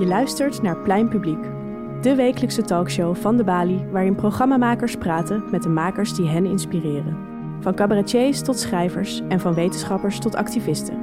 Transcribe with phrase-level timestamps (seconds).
[0.00, 1.44] Je luistert naar Plein Publiek,
[2.00, 7.16] de wekelijkse talkshow van de Bali, waarin programmamakers praten met de makers die hen inspireren.
[7.60, 10.98] Van cabaretiers tot schrijvers en van wetenschappers tot activisten.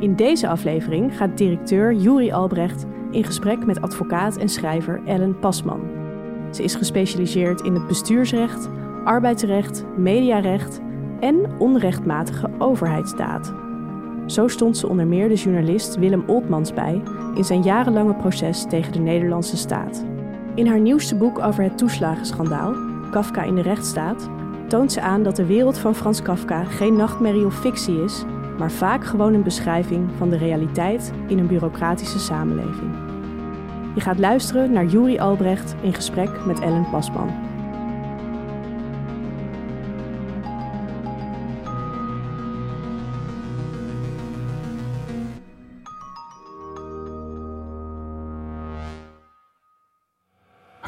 [0.00, 5.80] In deze aflevering gaat directeur Juri Albrecht in gesprek met advocaat en schrijver Ellen Pasman.
[6.50, 8.68] Ze is gespecialiseerd in het bestuursrecht,
[9.04, 10.80] arbeidsrecht, mediarecht
[11.20, 13.67] en onrechtmatige overheidsdaad.
[14.28, 17.02] Zo stond ze onder meer de journalist Willem Oltmans bij
[17.34, 20.04] in zijn jarenlange proces tegen de Nederlandse staat.
[20.54, 22.74] In haar nieuwste boek over het toeslagenschandaal,
[23.10, 24.28] Kafka in de rechtsstaat,
[24.66, 28.24] toont ze aan dat de wereld van Frans Kafka geen nachtmerrie of fictie is,
[28.58, 32.90] maar vaak gewoon een beschrijving van de realiteit in een bureaucratische samenleving.
[33.94, 37.30] Je gaat luisteren naar Juri Albrecht in gesprek met Ellen Pasman.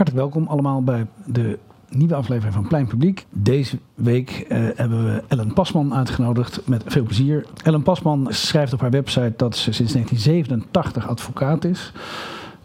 [0.01, 3.27] Hartelijk welkom allemaal bij de nieuwe aflevering van Plein Publiek.
[3.31, 7.47] Deze week eh, hebben we Ellen Pasman uitgenodigd met veel plezier.
[7.63, 11.93] Ellen Pasman schrijft op haar website dat ze sinds 1987 advocaat is.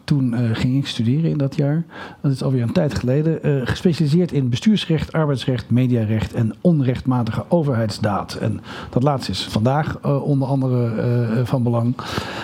[0.06, 1.86] Toen eh, ging ik studeren in dat jaar.
[2.22, 3.44] Dat is alweer een tijd geleden.
[3.44, 8.34] Eh, gespecialiseerd in bestuursrecht, arbeidsrecht, mediarecht en onrechtmatige overheidsdaad.
[8.34, 11.96] En dat laatste is vandaag eh, onder andere van belang.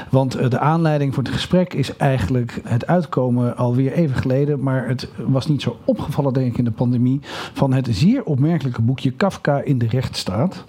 [0.10, 4.64] Want de aanleiding voor het gesprek is eigenlijk het uitkomen alweer even geleden.
[4.64, 7.20] Maar het was niet zo opgevallen, denk ik, in de pandemie.
[7.54, 10.64] Van het zeer opmerkelijke boekje Kafka in de rechtsstaat.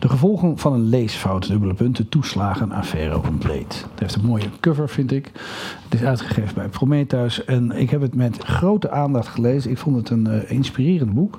[0.00, 3.86] De gevolgen van een leesfout, dubbele punten, toeslagenaffaire compleet.
[3.90, 5.30] Het heeft een mooie cover, vind ik.
[5.88, 7.44] Het is uitgegeven bij Prometheus.
[7.44, 9.70] En ik heb het met grote aandacht gelezen.
[9.70, 11.38] Ik vond het een eh, inspirerend boek.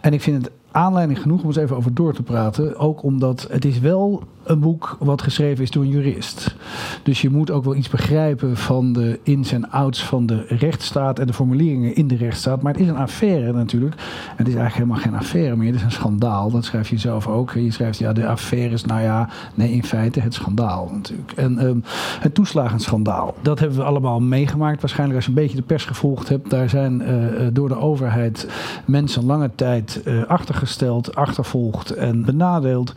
[0.00, 2.78] En ik vind het aanleiding genoeg om eens even over door te praten.
[2.78, 6.56] Ook omdat het is wel een boek wat geschreven is door een jurist.
[7.02, 11.18] Dus je moet ook wel iets begrijpen van de ins en outs van de rechtsstaat
[11.18, 12.62] en de formuleringen in de rechtsstaat.
[12.62, 13.94] Maar het is een affaire natuurlijk.
[14.36, 15.66] Het is eigenlijk helemaal geen affaire meer.
[15.66, 16.50] Het is een schandaal.
[16.50, 17.52] Dat schrijf je zelf ook.
[17.52, 21.32] Je schrijft ja, de affaire is, nou ja, nee, in feite het schandaal natuurlijk.
[21.32, 21.82] En um,
[22.20, 23.34] het toeslagenschandaal.
[23.42, 24.80] Dat hebben we allemaal meegemaakt.
[24.80, 26.50] Waarschijnlijk als je een beetje de pers gevolgd hebt.
[26.50, 28.48] Daar zijn uh, door de overheid
[28.84, 30.22] mensen lange tijd uh,
[30.58, 32.92] achtergesteld, achtervolgd en benadeeld.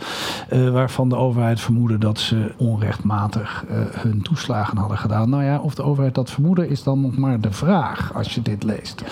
[0.53, 5.29] Uh, waarvan de overheid vermoeden dat ze onrechtmatig uh, hun toeslagen hadden gedaan.
[5.29, 8.41] Nou ja, of de overheid dat vermoeden is dan nog maar de vraag als je
[8.41, 9.03] dit leest.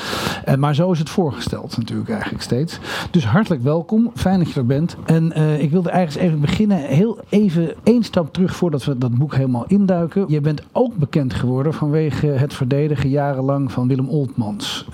[0.47, 2.79] Uh, maar zo is het voorgesteld natuurlijk eigenlijk steeds.
[3.11, 4.95] Dus hartelijk welkom, fijn dat je er bent.
[5.05, 9.17] En uh, ik wilde eigenlijk even beginnen, heel even één stap terug voordat we dat
[9.17, 10.25] boek helemaal induiken.
[10.27, 14.87] Je bent ook bekend geworden vanwege het verdedigen jarenlang van Willem Oltmans.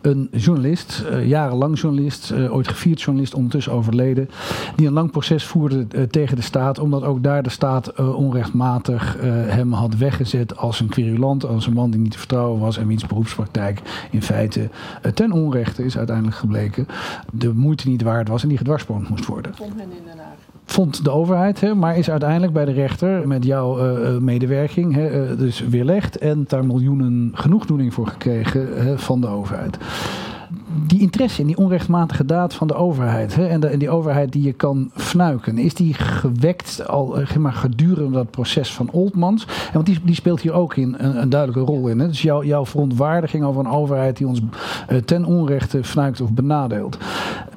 [0.00, 4.28] Een journalist, jarenlang journalist, ooit journalist, ondertussen overleden,
[4.76, 9.16] die een lang proces voerde tegen de staat omdat ook daar de staat uh, onrechtmatig
[9.16, 12.78] uh, hem had weggezet als een querulant, als een man die niet te vertrouwen was
[12.78, 14.68] en wiens beroepspraktijk in feite
[15.14, 16.86] ten onrechte is uiteindelijk gebleken,
[17.32, 19.54] de moeite niet waard was en die gedwarsboomd moest worden.
[19.54, 20.50] Vond men in Den Haag.
[20.64, 25.36] Vond de overheid, hè, maar is uiteindelijk bij de rechter met jouw uh, medewerking hè,
[25.36, 29.78] dus weerlegd en daar miljoenen genoegdoening voor gekregen hè, van de overheid
[30.86, 34.32] die interesse in die onrechtmatige daad van de overheid hè, en, de, en die overheid
[34.32, 39.46] die je kan fnuiken, is die gewekt al zeg maar, gedurende dat proces van Oldmans?
[39.46, 41.98] En want die, die speelt hier ook in een, een duidelijke rol in.
[41.98, 42.06] Hè?
[42.06, 44.40] Dus jou, jouw verontwaardiging over een overheid die ons
[44.90, 46.98] uh, ten onrechte fnuikt of benadeelt.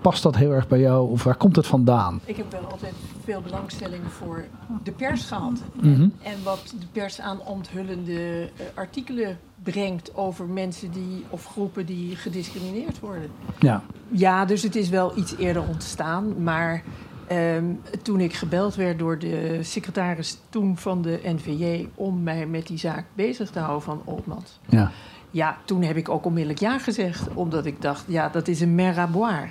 [0.01, 2.19] Past dat heel erg bij jou of waar komt het vandaan?
[2.25, 2.93] Ik heb wel altijd
[3.25, 4.45] veel belangstelling voor
[4.83, 5.61] de pers gehad.
[5.81, 6.13] Mm -hmm.
[6.23, 12.15] en, wat de pers aan onthullende uh, artikelen brengt over mensen die, of groepen die
[12.15, 13.29] gediscrimineerd worden.
[13.59, 13.83] Ja.
[14.07, 16.43] Ja, dus het is wel iets eerder ontstaan.
[16.43, 16.83] Maar
[17.31, 22.67] um, toen ik gebeld werd door de secretaris toen van de NVJ om mij met
[22.67, 24.59] die zaak bezig te houden van Oltmans.
[24.69, 24.91] Ja.
[25.31, 28.75] Ja, toen heb ik ook onmiddellijk ja gezegd, omdat ik dacht, ja, dat is een
[28.75, 29.49] meraboir.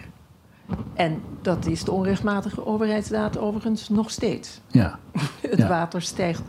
[0.94, 4.60] En dat is de onrechtmatige overheidsdaad overigens nog steeds.
[4.66, 4.99] Ja.
[5.50, 5.69] het ja.
[5.69, 6.43] water stijgt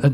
[0.00, 0.12] de,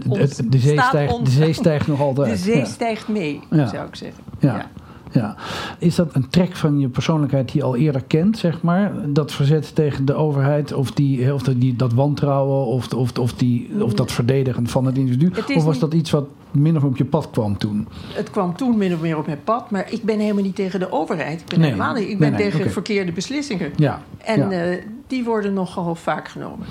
[0.48, 2.30] de, zee stijgt, de zee stijgt nog altijd.
[2.36, 2.64] De zee ja.
[2.64, 4.24] stijgt mee, zou ik zeggen.
[4.38, 4.70] Ja.
[5.10, 5.36] Ja.
[5.78, 8.92] Is dat een trek van je persoonlijkheid die je al eerder kent, zeg maar?
[9.12, 13.84] Dat verzet tegen de overheid, of, die, of die, dat wantrouwen, of, of, of, die,
[13.84, 15.30] of dat verdedigen van het individu?
[15.34, 17.88] Het of was dat iets wat min of meer op je pad kwam toen?
[18.12, 20.80] Het kwam toen min of meer op mijn pad, maar ik ben helemaal niet tegen
[20.80, 21.40] de overheid.
[21.40, 21.70] Ik ben Nee.
[21.70, 22.08] helemaal niet.
[22.08, 23.72] Ik ben Nee, nee, tegen verkeerde beslissingen.
[23.76, 24.02] Ja.
[24.18, 24.50] En ja.
[24.50, 26.66] eh, die worden nogal vaak genomen.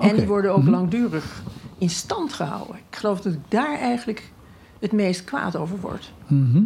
[0.00, 0.70] En die worden ook Mhm.
[0.70, 1.42] langdurig
[1.78, 2.76] in stand gehouden.
[2.90, 4.30] Ik geloof dat ik daar eigenlijk
[4.78, 6.12] het meest kwaad over word.
[6.26, 6.62] Mhm.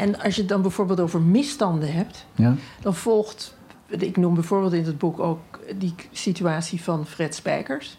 [0.00, 2.54] En als je het dan bijvoorbeeld over misstanden hebt, ja.
[2.80, 3.54] dan volgt.
[3.86, 5.40] Ik noem bijvoorbeeld in het boek ook
[5.78, 7.98] die situatie van Fred Spijkers.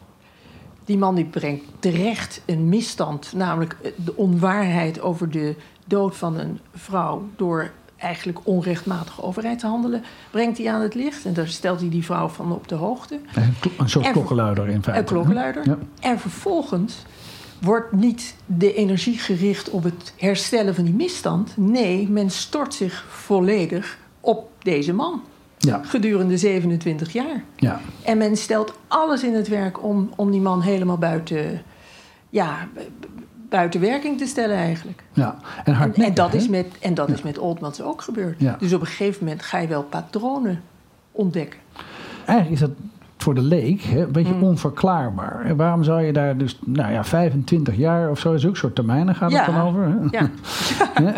[0.85, 5.55] Die man die brengt terecht een misstand, namelijk de onwaarheid over de
[5.85, 11.25] dood van een vrouw door eigenlijk onrechtmatig overheid te handelen, brengt hij aan het licht.
[11.25, 13.19] En daar stelt hij die vrouw van op de hoogte.
[13.77, 14.99] Een, soort En- klokkenluider in feite.
[15.01, 15.65] Een klokkenluider.
[15.65, 15.77] Ja.
[15.99, 17.05] En vervolgens
[17.61, 21.57] wordt niet de energie gericht op het herstellen van die misstand.
[21.57, 25.21] Nee, men stort zich volledig op deze man.
[25.57, 27.43] Ja, Gedurende 27 jaar.
[27.55, 31.61] ja, En men stelt alles in het werk om, om die man helemaal buiten,
[32.29, 32.67] ja,
[33.49, 35.03] buiten werking te stellen eigenlijk.
[35.13, 35.37] ja.
[35.63, 36.37] En En, dat, hè?
[36.37, 37.13] is met, en dat Ja.
[37.13, 38.39] is met Oldmans ook gebeurd.
[38.39, 38.55] Ja.
[38.59, 40.61] Dus op een gegeven moment ga je wel patronen
[41.11, 41.59] ontdekken.
[42.25, 42.77] Eigenlijk is dat
[43.21, 44.43] voor de leek hè, een beetje Mm.
[44.43, 45.41] onverklaarbaar.
[45.45, 49.15] En waarom zou je daar dus, nou ja, 25 jaar of zo, zulke soort termijnen
[49.15, 49.83] gaat het dan over?
[49.83, 50.17] Hè?
[50.19, 50.29] Ja.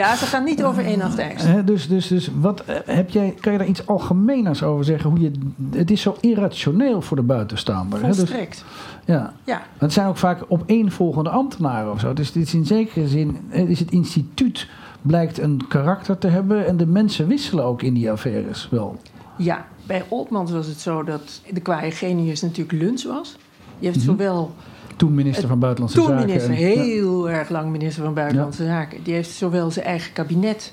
[0.00, 1.44] ja, ze gaan niet over één nacht ijs.
[1.64, 5.10] Dus, dus, dus wat eh, heb jij, kan je daar iets algemeners over zeggen?
[5.10, 5.30] Hoe je,
[5.76, 8.00] het is zo irrationeel voor de buitenstaander.
[8.00, 8.06] Hè?
[8.06, 8.64] Dus, Volstrekt.
[9.04, 9.32] ja.
[9.44, 9.62] Ja.
[9.78, 12.12] Het zijn ook vaak opeenvolgende ambtenaren of zo.
[12.12, 14.68] Dus dit is in zekere zin, eh, is het instituut
[15.02, 18.96] blijkt een karakter te hebben en de mensen wisselen ook in die affaires wel.
[19.36, 23.36] Ja, bij Oltmans was het zo dat de kwaaie genius natuurlijk Luns was.
[23.78, 24.54] Die heeft zowel,
[24.96, 26.26] Toen minister van Buitenlandse toen Zaken.
[26.26, 30.72] minister, en- heel erg lang minister van Buitenlandse Zaken, die heeft zowel zijn eigen kabinet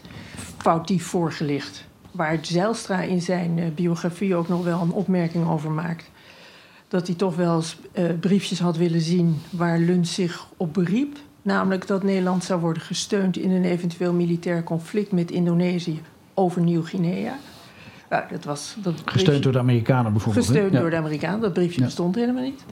[0.58, 1.84] foutief voorgelicht.
[2.12, 6.10] Waar Zijlstra in zijn eh, biografie ook nog wel een opmerking over maakt.
[6.88, 11.18] Dat hij toch wel eens eh, briefjes had willen zien waar Luns zich op beriep.
[11.42, 16.02] Namelijk dat Nederland zou worden gesteund in een eventueel militair conflict met Indonesië
[16.34, 17.38] over Nieuw-Guinea.
[18.12, 20.46] Nou, dat was, dat briefje- Gesteund door de Amerikanen bijvoorbeeld.
[20.46, 21.40] Gesteund door de Amerikanen.
[21.40, 22.63] Dat briefje bestond helemaal niet.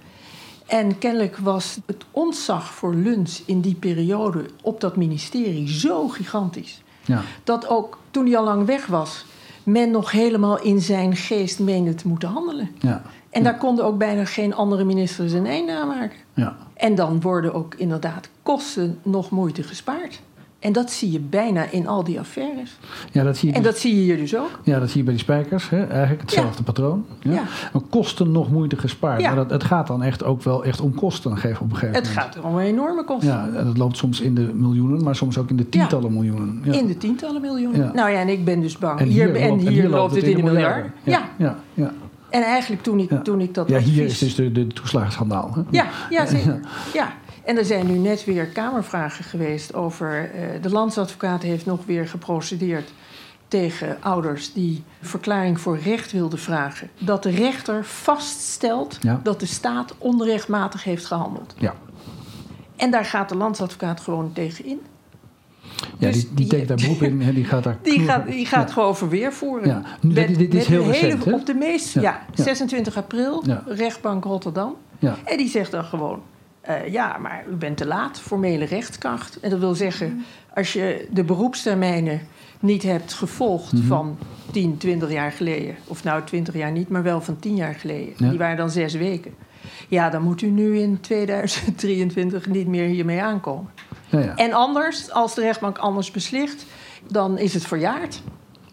[0.66, 6.82] En kennelijk was het ontzag voor Luns in die periode op dat ministerie zo gigantisch.
[7.06, 7.22] Ja.
[7.44, 9.26] Dat ook toen hij al lang weg was,
[9.64, 12.70] men nog helemaal in zijn geest meende te moeten handelen.
[12.80, 13.02] Ja.
[13.30, 16.18] En daar konden ook bijna geen andere ministers een einde aan maken.
[16.34, 16.58] Ja.
[16.74, 20.22] En dan worden ook inderdaad kosten nog moeite gespaard.
[20.60, 22.78] En dat zie je bijna in al die affaires.
[23.12, 24.60] Ja, dat zie je, En dat zie je hier dus ook.
[24.64, 25.70] ja, dat zie je bij die spijkers.
[25.70, 25.86] Hè?
[25.88, 27.06] Eigenlijk hetzelfde patroon.
[27.20, 27.32] Ja.
[27.32, 27.44] Ja.
[27.74, 29.22] Maar kosten nog moeite gespaard.
[29.22, 29.28] Ja.
[29.28, 31.82] Maar dat, het gaat dan echt ook wel echt om kosten op een gegeven Het
[31.82, 32.08] moment.
[32.08, 33.30] gaat er om enorme kosten.
[33.30, 36.62] Ja, en dat loopt soms in de miljoenen, maar soms ook in de tientallen miljoenen.
[36.64, 36.74] Ja.
[36.74, 37.92] In de tientallen miljoenen.
[37.96, 39.00] Nou ja, en ik ben dus bang.
[39.00, 40.94] En hier, hier, en loopt, hier, loopt het in de miljarden.
[41.04, 41.30] Ja.
[41.38, 41.94] Ja, ja.
[42.30, 45.52] En eigenlijk toen ik, toen ik dat ja hier is dus de, de toeslagenschandaal.
[45.54, 45.62] Hè?
[45.70, 46.60] Ja, ja, zeker.
[46.94, 47.14] Ja.
[47.50, 50.32] En er zijn nu net weer kamervragen geweest over...
[50.34, 52.92] eh, de landsadvocaat heeft nog weer geprocedeerd
[53.48, 54.54] tegen ouders...
[54.54, 56.90] die verklaring voor recht wilden vragen.
[57.00, 59.20] Dat de rechter vaststelt Ja.
[59.24, 61.54] dat de staat onrechtmatig heeft gehandeld.
[61.58, 61.74] Ja,
[62.76, 64.80] En daar gaat de landsadvocaat gewoon tegen in.
[65.98, 67.34] ja Dus die, die daar beroep in.
[67.34, 68.14] Die gaat daar Die knoeren.
[68.16, 68.74] gaat, die gaat Ja.
[68.74, 69.68] gewoon verweer voeren.
[69.70, 69.82] Ja.
[70.02, 71.34] Nu, dit- dit is heel recent, hè?
[71.34, 72.02] Op de meest, Ja.
[72.02, 72.44] ja, Ja.
[72.44, 74.76] 26 april, rechtbank Rotterdam.
[75.00, 75.18] Ja.
[75.26, 76.22] En die zegt dan gewoon...
[76.70, 79.40] eh, ja, maar u bent te laat, formele rechtskracht.
[79.40, 80.26] En dat wil zeggen,
[80.56, 82.22] als je de beroepstermijnen
[82.60, 83.84] niet hebt gevolgd Mhm.
[83.88, 84.18] van
[84.52, 85.76] 10, 20 jaar geleden...
[85.88, 88.14] of nou 20 jaar niet, maar wel van 10 jaar geleden.
[88.18, 88.30] Ja.
[88.30, 89.34] Die waren dan zes weken.
[89.88, 93.70] Ja, dan moet u nu in 2023 niet meer hiermee aankomen.
[94.10, 94.36] Ja, ja.
[94.36, 96.66] En anders, als de rechtbank anders beslist,
[97.08, 98.22] dan is het verjaard.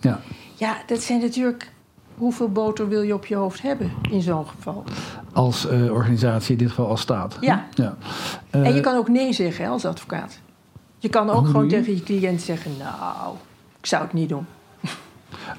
[0.00, 0.20] ja.
[0.58, 1.70] Ja, dat zijn natuurlijk...
[2.16, 4.84] Hoeveel boter wil je op je hoofd hebben in zo'n geval?
[5.32, 7.37] Als eh, organisatie, in dit geval als staat.
[7.40, 7.66] Ja.
[7.75, 7.96] ja.
[8.50, 10.38] en je Eh, kan ook nee zeggen hè, als advocaat.
[10.99, 11.70] Je kan ook gewoon je?
[11.70, 12.70] tegen je cliënt zeggen...
[12.78, 13.35] nou,
[13.78, 14.46] ik zou het niet doen.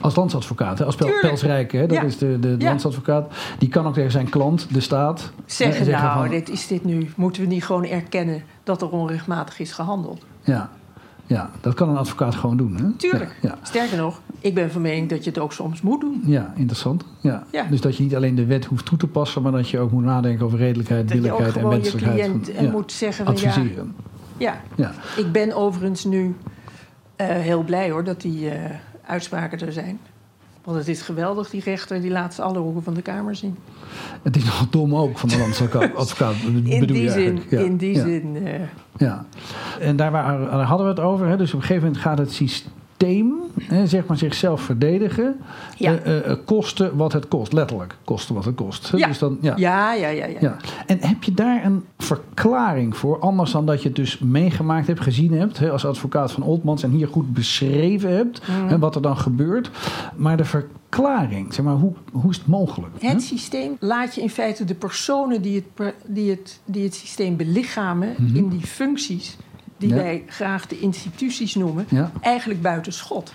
[0.01, 0.85] Als landsadvocaat, hè?
[0.85, 1.27] als Pel, Tuurlijk.
[1.27, 1.87] Pels Rijken, hè?
[1.87, 2.03] dat Ja.
[2.03, 2.67] is de, de Ja.
[2.69, 3.31] landsadvocaat.
[3.57, 5.31] Die kan ook tegen zijn klant, de staat...
[5.45, 7.11] Zeggen, nou, van, dit is dit nu.
[7.15, 10.25] Moeten we niet gewoon erkennen dat er onrechtmatig is gehandeld?
[10.43, 10.69] Ja.
[11.27, 12.75] Ja, dat kan een advocaat gewoon doen.
[12.75, 12.91] Hè?
[12.97, 13.35] Tuurlijk.
[13.41, 13.57] Ja, ja.
[13.61, 16.21] Sterker nog, ik ben van mening dat je het ook soms moet doen.
[16.25, 17.05] Ja, interessant.
[17.21, 17.43] Ja.
[17.51, 17.63] Ja.
[17.63, 19.91] Dus dat je niet alleen de wet hoeft toe te passen, maar dat je ook
[19.91, 22.31] moet nadenken over redelijkheid, Dat je billijkheid en gewoon je wenselijkheid.
[22.41, 23.95] cliënt eh, moet zeggen van ja, Adviseren.
[24.37, 24.91] ja, Ja.
[25.17, 26.35] Ik ben overigens nu
[27.15, 28.71] eh, heel blij hoor dat die eh,
[29.05, 29.99] uitspraken er zijn.
[30.67, 33.57] Want het is geweldig, die rechter die laat ze alle hoeken van de Kamer zien.
[34.21, 35.95] Het is nog dom ook van de landsadvocaat.
[35.95, 37.41] advocaat, In bedoel die je zin.
[37.49, 37.59] Ja.
[37.59, 38.01] in die ja.
[38.01, 38.59] zin eh,
[38.97, 39.25] Ja.
[39.79, 40.11] En daar
[40.63, 41.27] hadden we het over.
[41.27, 41.37] Hè?
[41.37, 42.71] Dus op een gegeven moment gaat het systeem
[43.61, 45.35] hè, zeg maar zichzelf verdedigen.
[45.77, 45.91] Ja.
[45.91, 47.53] Eh, eh, eh, kosten wat het kost.
[47.53, 48.91] Letterlijk, kosten wat het kost.
[48.95, 49.07] Ja.
[49.07, 49.53] Dus dan, ja.
[49.55, 50.37] ja, ja, ja, ja.
[50.39, 50.57] Ja.
[50.85, 53.19] En heb je daar een verklaring voor?
[53.19, 55.57] Anders dan dat je het dus meegemaakt hebt, gezien hebt.
[55.57, 56.83] Hè, als advocaat van Oldmans.
[56.83, 58.47] En hier goed beschreven hebt.
[58.47, 58.67] Mhm.
[58.67, 59.69] Hè, wat er dan gebeurt.
[60.15, 63.01] Maar de verklaring, zeg maar, hoe, hoe is het mogelijk?
[63.01, 67.35] Het systeem laat je in feite de personen die het, die het, die het systeem
[67.35, 68.15] belichamen...
[68.17, 68.35] Mhm.
[68.35, 69.37] in die functies
[69.77, 69.95] die Ja.
[69.95, 71.85] wij graag de instituties noemen...
[71.89, 72.11] Ja.
[72.21, 73.33] eigenlijk buiten schot.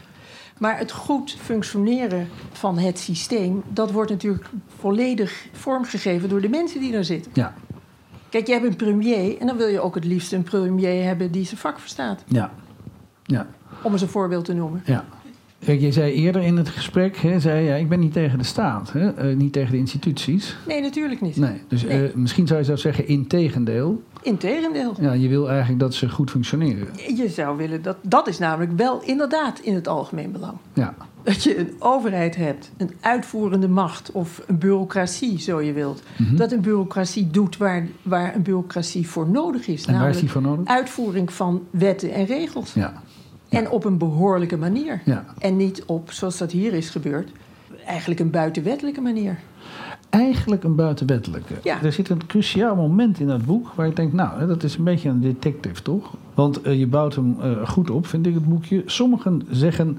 [0.59, 3.63] Maar het goed functioneren van het systeem...
[3.69, 4.47] dat wordt natuurlijk
[4.79, 7.33] volledig vormgegeven door de mensen die daar zitten.
[7.35, 7.55] Ja.
[8.29, 11.31] Kijk, je hebt een premier en dan wil je ook het liefst een premier hebben
[11.31, 12.25] die zijn vak verstaat.
[12.27, 12.53] Ja.
[13.25, 13.47] Ja.
[13.83, 14.83] Om eens een voorbeeld te noemen.
[14.85, 15.05] Ja.
[15.65, 18.45] Kijk, je zei eerder in het gesprek, hè, zei, ja, ik ben niet tegen de
[18.45, 20.57] staat, hè, uh, niet tegen de instituties.
[20.67, 21.37] Nee, natuurlijk niet.
[21.37, 22.09] Nee, dus Nee.
[22.09, 24.03] Uh, misschien zou je zelfs zeggen in tegendeel.
[24.23, 24.95] Integendeel.
[25.01, 26.89] Ja, je wil eigenlijk dat ze goed functioneren.
[27.17, 27.97] Je zou willen dat.
[28.03, 30.57] Dat is namelijk wel inderdaad in het algemeen belang.
[30.73, 30.95] Ja.
[31.23, 36.03] Dat je een overheid hebt, een uitvoerende macht of een bureaucratie, zo je wilt.
[36.17, 36.37] Mm -hmm.
[36.37, 39.87] Dat een bureaucratie doet waar, waar een bureaucratie voor nodig is.
[39.87, 40.67] En waar is die voor nodig?
[40.67, 42.73] Uitvoering van wetten en regels.
[42.75, 43.03] Ja.
[43.49, 45.03] En op een behoorlijke manier.
[45.05, 45.25] Ja.
[45.39, 47.31] En niet op, zoals dat hier is gebeurd,
[47.87, 49.39] eigenlijk een buitenwettelijke manier.
[50.13, 51.55] Eigenlijk een buitenwettelijke.
[51.63, 51.83] Ja.
[51.83, 54.85] Er zit een cruciaal moment in dat boek waar je denkt, nou, dat is een
[54.85, 56.15] beetje een detective, toch?
[56.35, 58.83] Want uh, je bouwt hem uh, goed op, vind ik het boekje.
[58.87, 59.99] Sommigen zeggen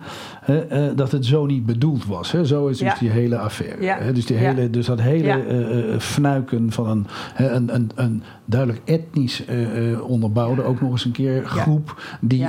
[0.50, 0.58] uh,
[0.96, 2.32] dat het zo niet bedoeld was.
[2.32, 2.46] Hè?
[2.46, 2.96] Zo is dus ja.
[3.00, 3.84] die hele affaire.
[3.84, 3.98] Ja.
[3.98, 4.13] Hè?
[4.13, 7.05] Dus, die hele, dus dat hele fnuiken van een,
[7.55, 9.43] een, een, een duidelijk etnisch
[10.08, 12.48] onderbouwde, ook nog eens een keer groep die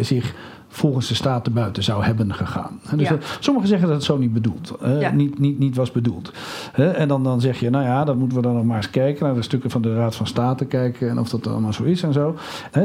[0.00, 0.34] zich
[0.76, 2.80] volgens de staat buiten zou hebben gegaan.
[2.96, 3.14] Dus Ja.
[3.14, 5.10] dat, sommigen zeggen dat het zo niet bedoeld, uh, Ja.
[5.10, 6.32] niet, niet, niet was bedoeld.
[6.72, 9.24] En dan, dan zeg je, nou ja, dan moeten we dan nog maar eens kijken
[9.26, 12.02] naar de stukken van de Raad van State kijken en of dat allemaal zo is
[12.02, 12.36] en zo.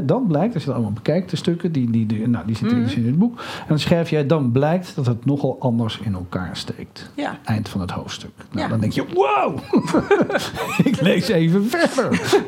[0.04, 2.82] Dan blijkt, als je dat allemaal bekijkt, de stukken, die, die, die, nou, die zitten
[2.82, 2.90] Mhm.
[3.00, 3.40] in het boek.
[3.40, 7.12] En dan schrijf jij, dan blijkt dat het nogal anders in elkaar steekt.
[7.16, 7.38] Ja.
[7.44, 8.32] Eind van het hoofdstuk.
[8.52, 8.70] Nou.
[8.70, 9.58] Dan denk je, wow,
[10.90, 12.40] ik lees even verder.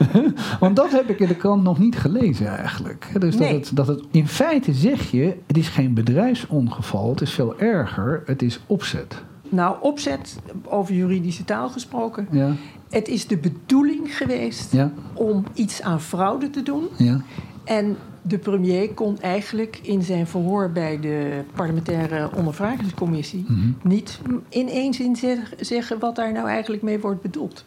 [0.60, 3.08] Want dat heb ik in de krant nog niet gelezen eigenlijk.
[3.20, 7.32] Dus dat, het, dat het, in feite zeg je, het is geen bedrijfsongeval, het is
[7.34, 9.24] veel erger, het is opzet.
[9.50, 12.28] Nou, opzet, over juridische taal gesproken.
[12.32, 12.56] Ja,
[12.90, 16.84] Het is de bedoeling geweest ja, om iets aan fraude te doen.
[16.98, 17.22] ja.
[17.64, 23.68] En de premier kon eigenlijk in zijn verhoor bij de parlementaire ondervragingscommissie Mhm.
[23.82, 27.66] niet in één zin zeg- zeggen wat daar nou eigenlijk mee wordt bedoeld.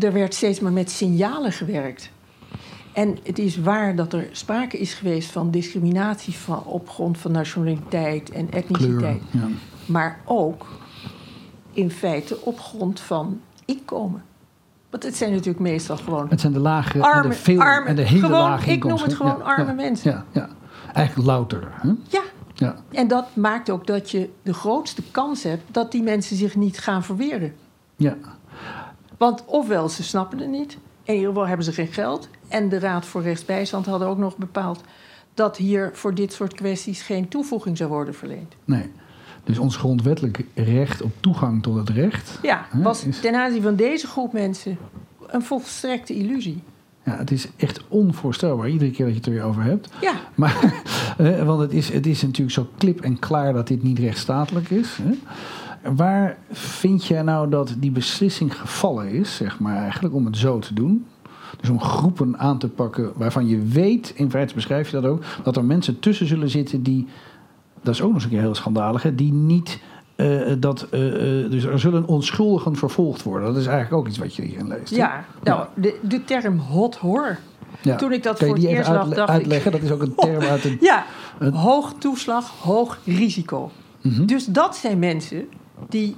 [0.00, 2.10] Er werd steeds maar met signalen gewerkt.
[2.96, 7.32] En het is waar dat er sprake is geweest van discriminatie van, op grond van
[7.32, 8.62] nationaliteit en Kleur.
[8.62, 9.22] etniciteit.
[9.30, 9.48] Ja.
[9.86, 10.66] Maar ook
[11.72, 14.22] in feite op grond van inkomen.
[14.90, 17.96] Want het zijn natuurlijk meestal gewoon Het zijn de lage en de, veel, arme- en
[17.96, 20.10] de hele gewoon- lage ik noem het gewoon Ja, arme ja, mensen.
[20.10, 20.48] Ja, ja.
[20.92, 21.68] Eigenlijk louter.
[21.70, 21.88] Hè?
[22.08, 22.22] Ja,
[22.54, 22.76] Ja.
[22.92, 26.78] en dat maakt ook dat je de grootste kans hebt dat die mensen zich niet
[26.78, 27.54] gaan verweren.
[27.96, 28.16] Ja.
[29.18, 32.28] Want ofwel ze snappen het niet, in ieder geval hebben ze geen geld.
[32.48, 34.80] En de Raad voor Rechtsbijstand hadden ook nog bepaald
[35.34, 38.54] dat hier voor dit soort kwesties geen toevoeging zou worden verleend.
[38.64, 38.90] Nee.
[39.44, 42.38] Dus ons grondwettelijk recht op toegang tot het recht.
[42.42, 44.78] Ja, Hè, was is- ten aanzien van deze groep mensen
[45.26, 46.62] een volstrekte illusie.
[47.02, 49.88] Ja, het is echt onvoorstelbaar, iedere keer dat je het er weer over hebt.
[50.00, 50.82] Ja, Maar,
[51.46, 54.98] want het is, het is natuurlijk zo klip en klaar dat dit niet rechtsstatelijk is.
[55.02, 55.10] Hè?
[55.94, 60.58] Waar vind jij nou dat die beslissing gevallen is, zeg maar eigenlijk, om het zo
[60.58, 61.06] te doen?
[61.60, 65.22] Dus om groepen aan te pakken waarvan je weet, in feite beschrijf je dat ook,
[65.42, 67.06] dat er mensen tussen zullen zitten die,
[67.82, 69.80] dat is ook nog eens een keer heel schandalig, hè, die niet,
[70.16, 73.48] eh, dat, eh, eh, dus er zullen onschuldigen vervolgd worden.
[73.48, 74.94] Dat is eigenlijk ook iets wat je hierin leest.
[74.94, 75.24] ja.
[75.42, 77.38] nou, de, de term hot horror.
[77.82, 77.96] Ja.
[77.96, 79.72] Toen ik dat voor het eerst uitle- dacht ik- uitleggen?
[79.72, 80.76] Dat is ook een term uit het...
[80.80, 81.04] Ja,
[81.52, 83.70] hoog toeslag, hoog risico.
[84.02, 84.26] Mhm.
[84.26, 85.44] Dus dat zijn mensen
[85.88, 86.16] die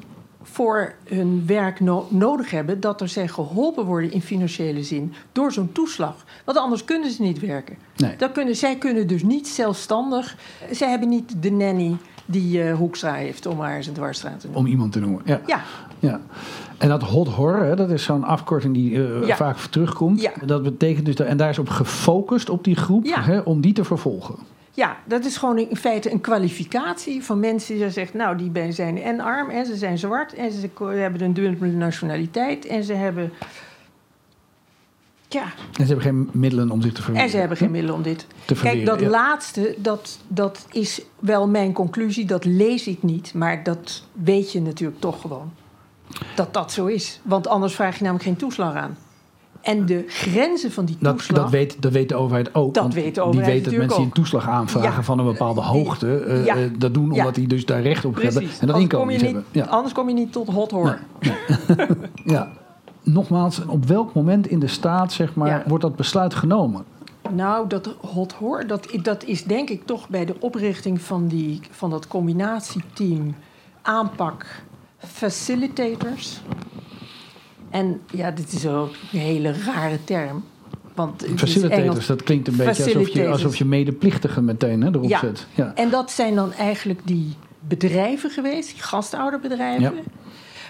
[0.53, 5.53] voor hun werk no- nodig hebben dat er zij geholpen worden in financiële zin door
[5.53, 6.25] zo'n toeslag.
[6.45, 7.77] Want anders kunnen ze niet werken.
[7.97, 8.17] Nee.
[8.17, 10.37] Dat kunnen, zij kunnen dus niet zelfstandig.
[10.71, 14.47] Zij hebben niet de nanny die eh Hoekstra heeft, om maar eens een dwarsstraat te
[14.47, 14.65] noemen.
[14.65, 15.23] Om iemand te noemen.
[15.25, 15.41] Ja.
[15.47, 15.63] Ja,
[15.99, 16.21] ja.
[16.79, 19.37] En dat hot horror, hè, dat is zo'n afkorting die eh, Ja.
[19.37, 20.21] vaak terugkomt.
[20.21, 20.33] Ja.
[20.45, 23.73] Dat betekent dus, dat, en daar is op gefocust op die groep, hè, om die
[23.73, 24.35] te vervolgen.
[24.79, 28.19] Ja, dat is gewoon in feite een kwalificatie van mensen die zeggen...
[28.19, 30.35] nou, die ben- zijn en arm en ze zijn zwart...
[30.35, 33.33] en ze hebben een dubbele nationaliteit en ze hebben...
[35.29, 37.27] Ja, En ze hebben geen middelen om zich te verweren.
[37.27, 38.19] En ze hebben geen middelen om dit.
[38.19, 39.09] Te Kijk, verweren, dat ja.
[39.09, 42.25] laatste, dat, dat is wel mijn conclusie.
[42.25, 45.53] Dat lees ik niet, maar dat weet je natuurlijk toch gewoon.
[46.35, 47.21] Dat dat zo is.
[47.23, 48.97] Want anders vraag je namelijk geen toeslag aan.
[49.63, 51.43] En de grenzen van die Dat, toeslag...
[51.43, 52.75] dat, weet, dat weet de overheid ook.
[52.75, 55.03] Dat weet de overheid Die weet dat mensen die een toeslag aanvragen Ja.
[55.03, 56.19] van een bepaalde Die- hoogte.
[56.19, 56.57] eh, ja.
[56.57, 58.43] eh, dat doen omdat die dus daar recht op hebben.
[58.43, 59.45] En dat Anders inkomen kom je niet hebben.
[59.53, 59.65] Ja.
[59.65, 60.99] Anders kom je niet tot hot hoor.
[62.25, 62.49] ja.
[63.03, 66.85] Nogmaals, op welk moment in de staat zeg maar, wordt dat besluit genomen?
[67.31, 71.61] Nou, dat hot hoor, dat, dat is denk ik toch bij de oprichting van, die,
[71.71, 73.35] van dat combinatieteam
[73.83, 74.63] aanpak
[74.99, 76.41] facilitators.
[77.71, 80.45] En ja, dit is ook een hele rare term.
[80.95, 82.07] Want Facilitators, Engels.
[82.07, 85.19] dat klinkt een beetje alsof je, alsof je medeplichtigen meteen hè, erop Ja.
[85.19, 85.47] zet.
[85.55, 85.73] Ja.
[85.75, 89.83] En dat zijn dan eigenlijk die bedrijven geweest, die gastouderbedrijven.
[89.83, 89.93] Ja.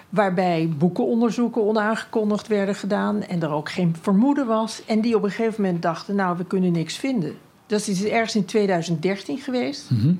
[0.09, 4.83] Waarbij boekenonderzoeken onaangekondigd werden gedaan en er ook geen vermoeden was.
[4.87, 7.35] En die op een gegeven moment dachten, nou, we kunnen niks vinden.
[7.67, 9.91] Dat is ergens in 2013 geweest.
[9.91, 10.13] Mhm.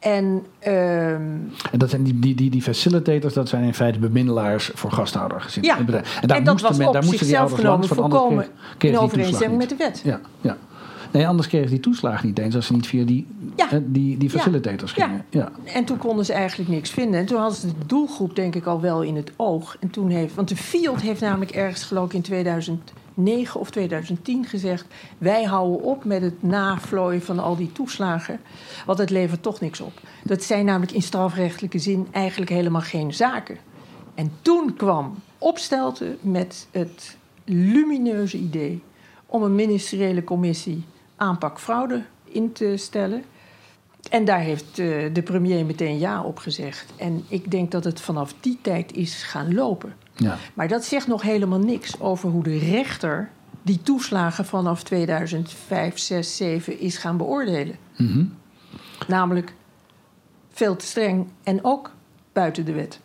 [0.00, 0.74] En ehm,
[1.72, 5.62] En dat zijn die, die, die, die facilitators, dat zijn in feite bemiddelaars voor gasthoudergezin.
[5.62, 5.78] Ja.
[5.78, 8.40] En daar En dat moesten was men- op daar moesten die ouders genomen kreeg- kreeg
[8.40, 10.00] in toeslag overeenstemming met de wet.
[10.04, 10.56] Ja, ja.
[11.12, 13.26] Nee, anders kregen ze die toeslagen niet eens als ze niet via die,
[13.56, 13.70] Ja.
[13.70, 15.04] eh, die, die facilitators Ja.
[15.06, 15.24] gingen.
[15.30, 15.48] Ja.
[15.64, 17.20] En toen konden ze eigenlijk niks vinden.
[17.20, 19.76] En toen hadden ze de doelgroep denk ik al wel in het oog.
[19.80, 22.22] En toen heeft, want de Field heeft namelijk ergens geloof ik in
[23.24, 24.86] 2009 of 2010 gezegd...
[25.18, 28.40] wij houden op met het navlooien van al die toeslagen...
[28.86, 29.92] want het levert toch niks op.
[30.24, 33.58] Dat zijn namelijk in strafrechtelijke zin eigenlijk helemaal geen zaken.
[34.14, 38.82] En toen kwam Opstelten met het lumineuze idee...
[39.26, 40.84] om een ministeriële commissie
[41.16, 43.24] aanpak fraude in te stellen...
[44.10, 46.92] En daar heeft eh, de premier meteen ja op gezegd.
[46.96, 49.94] En ik denk dat het vanaf die tijd is gaan lopen.
[50.20, 50.38] Ja.
[50.54, 53.30] Maar dat zegt nog helemaal niks over hoe de rechter
[53.62, 57.76] die toeslagen vanaf 2005, 6, 7 is gaan beoordelen.
[57.96, 58.24] Mhm.
[59.06, 59.54] Namelijk
[60.50, 61.90] veel te streng en ook
[62.32, 63.00] buiten de wet.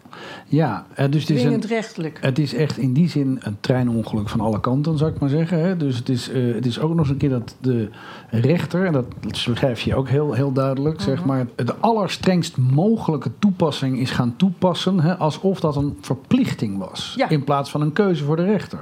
[0.48, 2.18] Ja, eh, dus het is, een, rechtelijk.
[2.22, 5.60] het is echt in die zin een treinongeluk van alle kanten, zou ik maar zeggen.
[5.60, 5.78] Hè?
[5.78, 7.90] Dus het is, eh, het is ook nog eens een keer dat de
[8.30, 11.28] rechter, en dat beschrijf je ook heel, heel duidelijk, zeg Mhm.
[11.28, 17.30] maar, de allerstrengst mogelijke toepassing is gaan toepassen, hè, alsof dat een verplichting was, Ja.
[17.30, 18.80] in plaats van een keuze voor de rechter.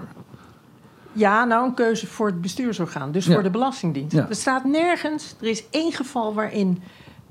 [1.15, 3.33] Ja, nou een keuze voor het bestuursorgaan, dus Ja.
[3.33, 4.15] voor de Belastingdienst.
[4.15, 4.29] Ja.
[4.29, 6.81] Er staat nergens, er is één geval waarin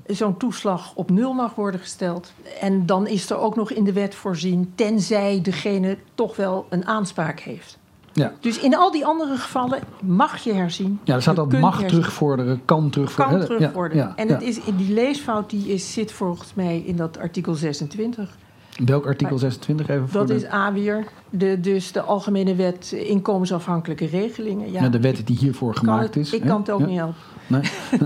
[0.05, 2.33] zo'n toeslag op nul mag worden gesteld.
[2.61, 6.85] En dan is er ook nog in de wet voorzien, tenzij degene toch wel een
[6.85, 7.77] aanspraak heeft.
[8.13, 8.33] Ja.
[8.39, 10.99] Dus in al die andere gevallen mag je herzien.
[11.03, 11.87] Ja, er staat dat mag herzien.
[11.87, 13.47] terugvorderen, kan terugvorderen.
[13.47, 14.03] Kan terugvorderen.
[14.03, 17.53] Ja, ja, en het is, die leesfout die is, zit volgens mij in dat artikel
[17.53, 18.37] 26.
[18.85, 22.91] Welk artikel 26 even voor Dat de, is A weer, de, dus de Algemene Wet
[22.91, 24.71] Inkomensafhankelijke Regelingen.
[24.71, 26.33] Ja, de wet die hiervoor gemaakt het- is.
[26.33, 26.47] Ik hè?
[26.47, 27.15] kan het ook niet helpen.
[27.47, 27.61] Nee.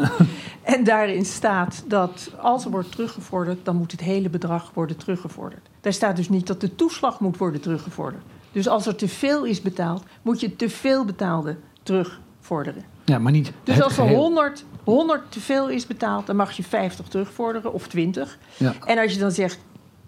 [0.61, 5.67] En daarin staat dat als er wordt teruggevorderd, dan moet het hele bedrag worden teruggevorderd.
[5.81, 8.23] Daar staat dus niet dat de toeslag moet worden teruggevorderd.
[8.51, 12.83] Dus als er te veel is betaald, moet je te veel betaalde terugvorderen.
[13.05, 14.19] Ja, maar niet Dus als er geheel.
[14.19, 18.37] 100, 100 te veel is betaald, dan mag je 50 terugvorderen of 20.
[18.57, 18.73] Ja.
[18.85, 19.59] En als je dan zegt,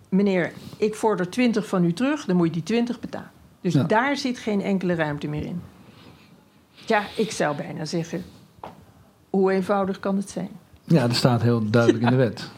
[0.09, 3.31] meneer, ik vorder 20 van u terug, dan moet je die 20 betalen.
[3.61, 3.83] Dus Ja.
[3.83, 5.61] daar zit geen enkele ruimte meer in.
[6.85, 8.23] Ja, ik zou bijna zeggen,
[9.29, 10.49] hoe eenvoudig kan het zijn?
[10.83, 12.49] ja, dat staat heel duidelijk in de wet.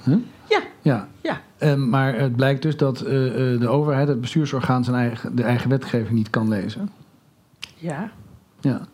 [0.49, 1.07] Ja, Ja.
[1.21, 1.75] ja.
[1.75, 5.69] Maar het blijkt dus dat eh, eh, de overheid, het bestuursorgaan, zijn eigen, de eigen
[5.69, 6.89] wetgeving niet kan lezen.
[7.75, 8.12] Ja.
[8.62, 8.88] Ja.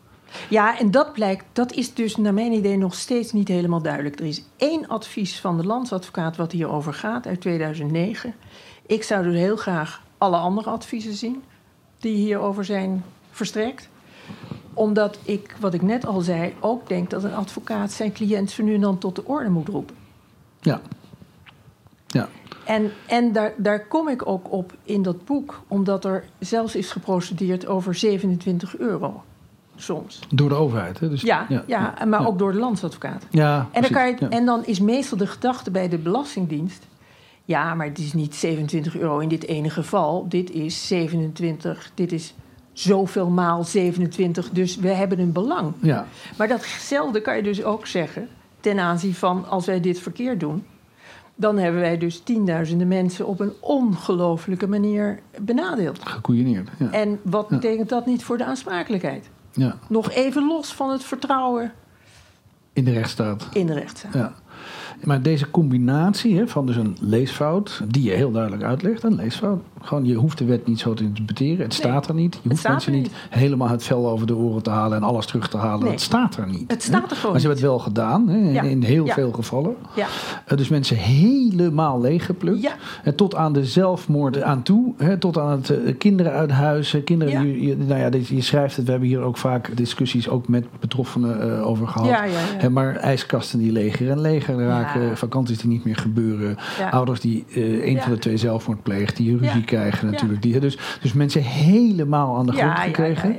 [0.49, 4.19] Ja, en dat blijkt, dat is dus naar mijn idee nog steeds niet helemaal duidelijk.
[4.19, 8.33] Er is één advies van de landsadvocaat wat hierover gaat uit 2009.
[8.85, 11.43] Ik zou dus heel graag alle andere adviezen zien
[11.99, 13.89] die hierover zijn verstrekt.
[14.77, 18.63] Omdat ik, wat ik net al zei, ook denk dat een advocaat zijn cliënt zo
[18.63, 19.95] nu en dan tot de orde moet roepen.
[20.59, 20.81] Ja.
[22.07, 22.29] Ja.
[22.65, 26.91] En, en daar, daar kom ik ook op in dat boek, omdat er zelfs is
[26.91, 29.23] geprocedeerd over 27 euro.
[29.75, 30.19] Soms.
[30.29, 30.99] Door de overheid.
[30.99, 31.09] Hè?
[31.09, 32.25] Dus, Ja, ja, maar ja.
[32.25, 33.25] ook door de landsadvocaat.
[33.29, 34.29] Ja, En dan, kan je, ja.
[34.29, 36.87] en dan is meestal de gedachte bij de Belastingdienst...
[37.45, 40.25] ja, maar het is niet 27 euro in dit ene geval.
[40.29, 42.33] Dit is 27, dit is
[42.79, 45.73] zoveel maal 27, dus we hebben een belang.
[45.81, 46.07] Ja.
[46.37, 48.27] Maar datzelfde kan je dus ook zeggen
[48.59, 50.63] ten aanzien van als wij dit verkeerd doen...
[51.35, 55.99] dan hebben wij dus tienduizenden mensen op een ongelofelijke manier benadeeld.
[56.09, 56.69] Gekoeieneerd.
[56.79, 56.91] Ja.
[56.91, 59.29] En wat betekent dat niet voor de aansprakelijkheid?
[59.53, 59.75] ja.
[59.89, 61.71] Nog even los van het vertrouwen
[62.73, 63.47] In de rechtsstaat.
[63.53, 64.13] in de rechtszaak.
[64.13, 64.33] Ja.
[65.03, 69.61] Maar deze combinatie hè, van dus een leesfout, die je heel duidelijk uitlegt, een leesfout.
[69.81, 71.63] Gewoon, je hoeft de wet niet zo te interpreteren.
[71.63, 72.39] Het staat er niet.
[72.41, 75.25] Je hoeft mensen er niet helemaal het vel over de oren te halen en alles
[75.25, 75.81] terug te halen.
[75.83, 75.91] Nee.
[75.91, 76.71] Het staat er niet.
[76.71, 78.61] Het staat er gewoon Maar ze hebben het wel gedaan, hè, in- Ja.
[78.61, 79.13] in heel Ja.
[79.13, 79.75] veel gevallen.
[79.95, 80.07] Ja,
[80.45, 82.61] Eh, Dus mensen helemaal leeggeplukt.
[82.61, 82.71] Ja.
[83.03, 84.93] En tot aan de zelfmoord aan toe.
[84.97, 86.93] Hè, tot aan het eh, kinderen uit huis.
[86.93, 88.85] eh, Kinderen, je, nou ja, dit- je schrijft het.
[88.85, 92.09] We hebben hier ook vaak discussies ook met betroffenen eh, over gehad.
[92.57, 95.17] Hè, maar ijskasten die leger en leger raken.
[95.17, 96.57] Vakanties die niet meer gebeuren.
[96.91, 99.17] Ouders die eh, een van de twee zelfmoord pleegt.
[99.17, 99.61] Die ruzie.
[99.67, 100.41] Krijgen natuurlijk.
[100.41, 103.35] Die, dus, dus mensen helemaal aan de grond gekregen.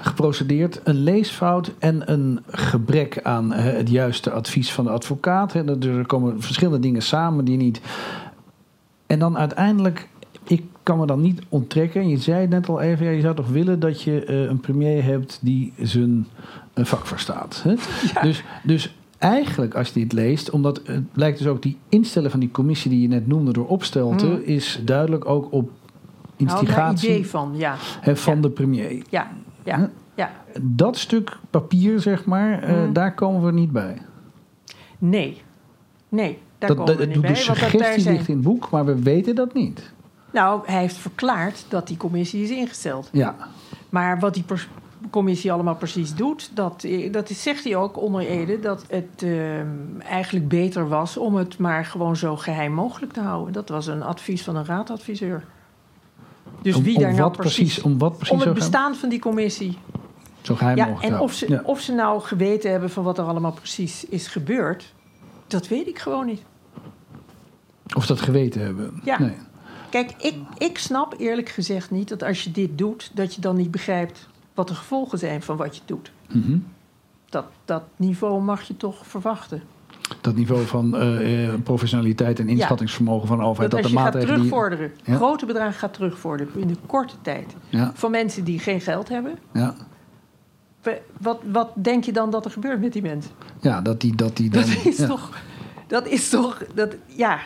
[0.00, 0.80] Geprocedeerd.
[0.84, 5.52] Een leesfout en een gebrek aan het juiste advies van de advocaat.
[5.52, 5.80] Hè.
[5.88, 7.80] Er- komen verschillende dingen samen die niet...
[9.06, 10.08] En dan uiteindelijk...
[10.48, 12.08] Ik kan me dan niet onttrekken.
[12.08, 14.60] Je zei het net al even, ja, je zou toch willen dat je eh, een
[14.60, 16.26] premier hebt die zijn
[16.74, 17.60] eh, vak verstaat.
[17.64, 17.74] Hè?
[18.22, 22.40] Dus, dus eigenlijk als je dit leest, omdat het blijkt dus ook die instellen van
[22.40, 24.40] die commissie die je net noemde door opstelten, Mm.
[24.44, 25.70] is duidelijk ook op
[26.36, 27.74] instigatie Nou, idee van, ja.
[28.00, 28.40] hè, van Ja.
[28.40, 29.02] de premier.
[29.10, 29.30] Ja,
[29.64, 30.30] ja, ja.
[30.60, 32.92] Dat stuk papier, zeg maar, eh, Mm.
[32.92, 33.98] daar komen we niet bij.
[34.98, 35.42] Nee.
[36.08, 37.30] Nee, daar dat, komen we dat, niet de bij.
[37.30, 38.14] Daar suggestie zijn...
[38.16, 39.92] ligt in het boek, maar we weten dat niet.
[40.32, 43.08] Nou, hij heeft verklaard dat die commissie is ingesteld.
[43.12, 43.36] Ja,
[43.88, 44.42] Maar wat die
[45.10, 48.60] commissie allemaal precies doet, dat, eh, dat is, zegt hij ook onder Ede...
[48.60, 53.52] dat het ehm, eigenlijk beter was om het maar gewoon zo geheim mogelijk te houden.
[53.52, 55.44] Dat was een advies van een raadadviseur.
[56.62, 59.18] Dus om, wie daar nou precies, om wat precies om het geheim- bestaan van die
[59.18, 59.78] commissie.
[60.42, 61.48] zo geheim Ja, mogelijk en of ze.
[61.50, 61.60] Ja.
[61.64, 64.94] of ze nou geweten hebben van wat er allemaal precies is gebeurd,
[65.46, 66.42] dat weet ik gewoon niet.
[67.96, 69.00] Of dat geweten hebben.
[69.04, 69.18] Ja.
[69.18, 69.36] Nee.
[69.90, 73.56] Kijk, ik, ik snap eerlijk gezegd niet dat als je dit doet, dat je dan
[73.56, 76.12] niet begrijpt wat de gevolgen zijn van wat je doet.
[76.32, 76.58] Mhm.
[77.28, 79.62] Dat, dat niveau mag je toch verwachten.
[80.20, 83.70] Dat niveau van eh, eh, professionaliteit en inschattingsvermogen van de overheid.
[83.70, 84.42] Dat Dat, als de je gaat maatregelen.
[84.50, 85.16] die- terugvorderen, Ja.
[85.16, 87.54] grote bedragen gaat terugvorderen in de korte tijd.
[87.68, 89.38] Ja, Van mensen die geen geld hebben.
[89.52, 89.74] ja.
[91.20, 93.30] Wat, wat denk je dan dat er gebeurt met die mensen?
[93.60, 94.62] ja, dat die, dat die dan.
[94.62, 95.30] Dat is toch.
[95.86, 96.62] Dat is toch.
[96.74, 97.38] Dat, ja,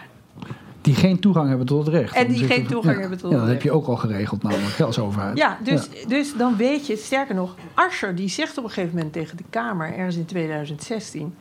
[0.81, 2.15] Die geen toegang hebben tot het recht.
[2.15, 3.01] En die geen toegang ja.
[3.01, 3.63] hebben tot Ja, het dat recht.
[3.63, 5.37] heb je ook al geregeld, namelijk als overheid.
[5.37, 9.13] Ja, dus, dus dan weet je, sterker nog, Asscher die zegt op een gegeven moment
[9.13, 11.35] tegen de Kamer, ergens in 2016,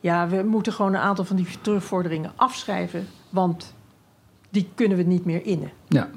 [0.00, 3.74] ja, we moeten gewoon een aantal van die terugvorderingen afschrijven, want
[4.50, 5.70] die kunnen we niet meer innen.
[5.88, 6.08] Ja.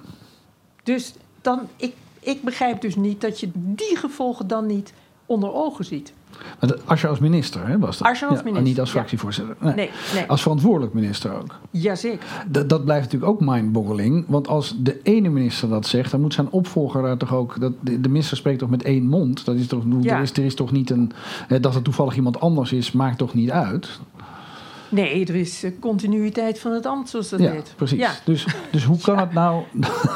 [0.83, 4.93] Dus dan, ik, ik begrijp dus niet dat je die gevolgen dan niet
[5.25, 6.13] onder ogen ziet.
[6.59, 8.07] Dat- Asscher als minister hè, was dat?
[8.07, 9.55] Als Ja, minister, Niet als fractievoorzitter.
[9.59, 9.73] Nee.
[9.75, 11.55] Nee, nee, Als verantwoordelijk minister ook.
[11.71, 12.25] jazeker.
[12.47, 14.25] Dat, dat blijft natuurlijk ook mindboggling.
[14.27, 17.59] Want als de ene minister dat zegt, dan moet zijn opvolger daar toch ook.
[17.59, 19.45] Dat, de, minister spreekt toch met één mond.
[19.45, 20.15] Dat is toch, Ja.
[20.15, 21.11] er, is, er is toch niet een.
[21.61, 23.99] Dat het toevallig iemand anders is, maakt toch niet uit.
[24.89, 27.73] Nee, er is continuïteit van het ambt, zoals dat ja, heet.
[27.75, 27.99] precies.
[27.99, 28.11] Ja.
[28.25, 29.63] Dus, dus hoe, kan het nou,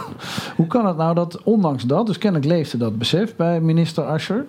[0.58, 4.46] hoe kan het nou dat, ondanks dat, dus kennelijk leefde dat besef bij minister Ascher.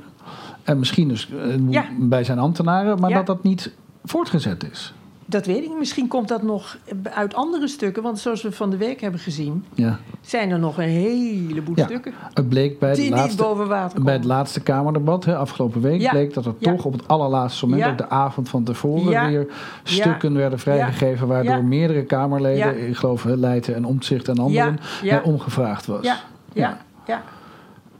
[0.64, 1.84] En misschien dus eh, Ja.
[1.98, 3.16] bij zijn ambtenaren, maar Ja.
[3.16, 3.72] dat dat niet
[4.04, 4.94] voortgezet is.
[5.26, 5.68] Dat weet ik.
[5.68, 5.78] niet.
[5.78, 6.76] Misschien komt dat nog
[7.14, 8.02] uit andere stukken.
[8.02, 9.98] Want zoals we van de week hebben gezien, Ja.
[10.20, 14.60] zijn er nog een heleboel Ja, stukken Het bleek bij, het laatste, bij het laatste
[14.60, 16.10] Kamerdebat hè, afgelopen week, Ja.
[16.10, 19.46] bleek dat er toch op het allerlaatste moment, ook de avond van tevoren, weer
[19.82, 21.26] stukken werden vrijgegeven.
[21.28, 26.04] Waardoor meerdere Kamerleden, ik geloof Leijten en Omtzigt en anderen, hè, omgevraagd was.
[26.04, 26.16] Ja,
[26.52, 27.22] ja, ja.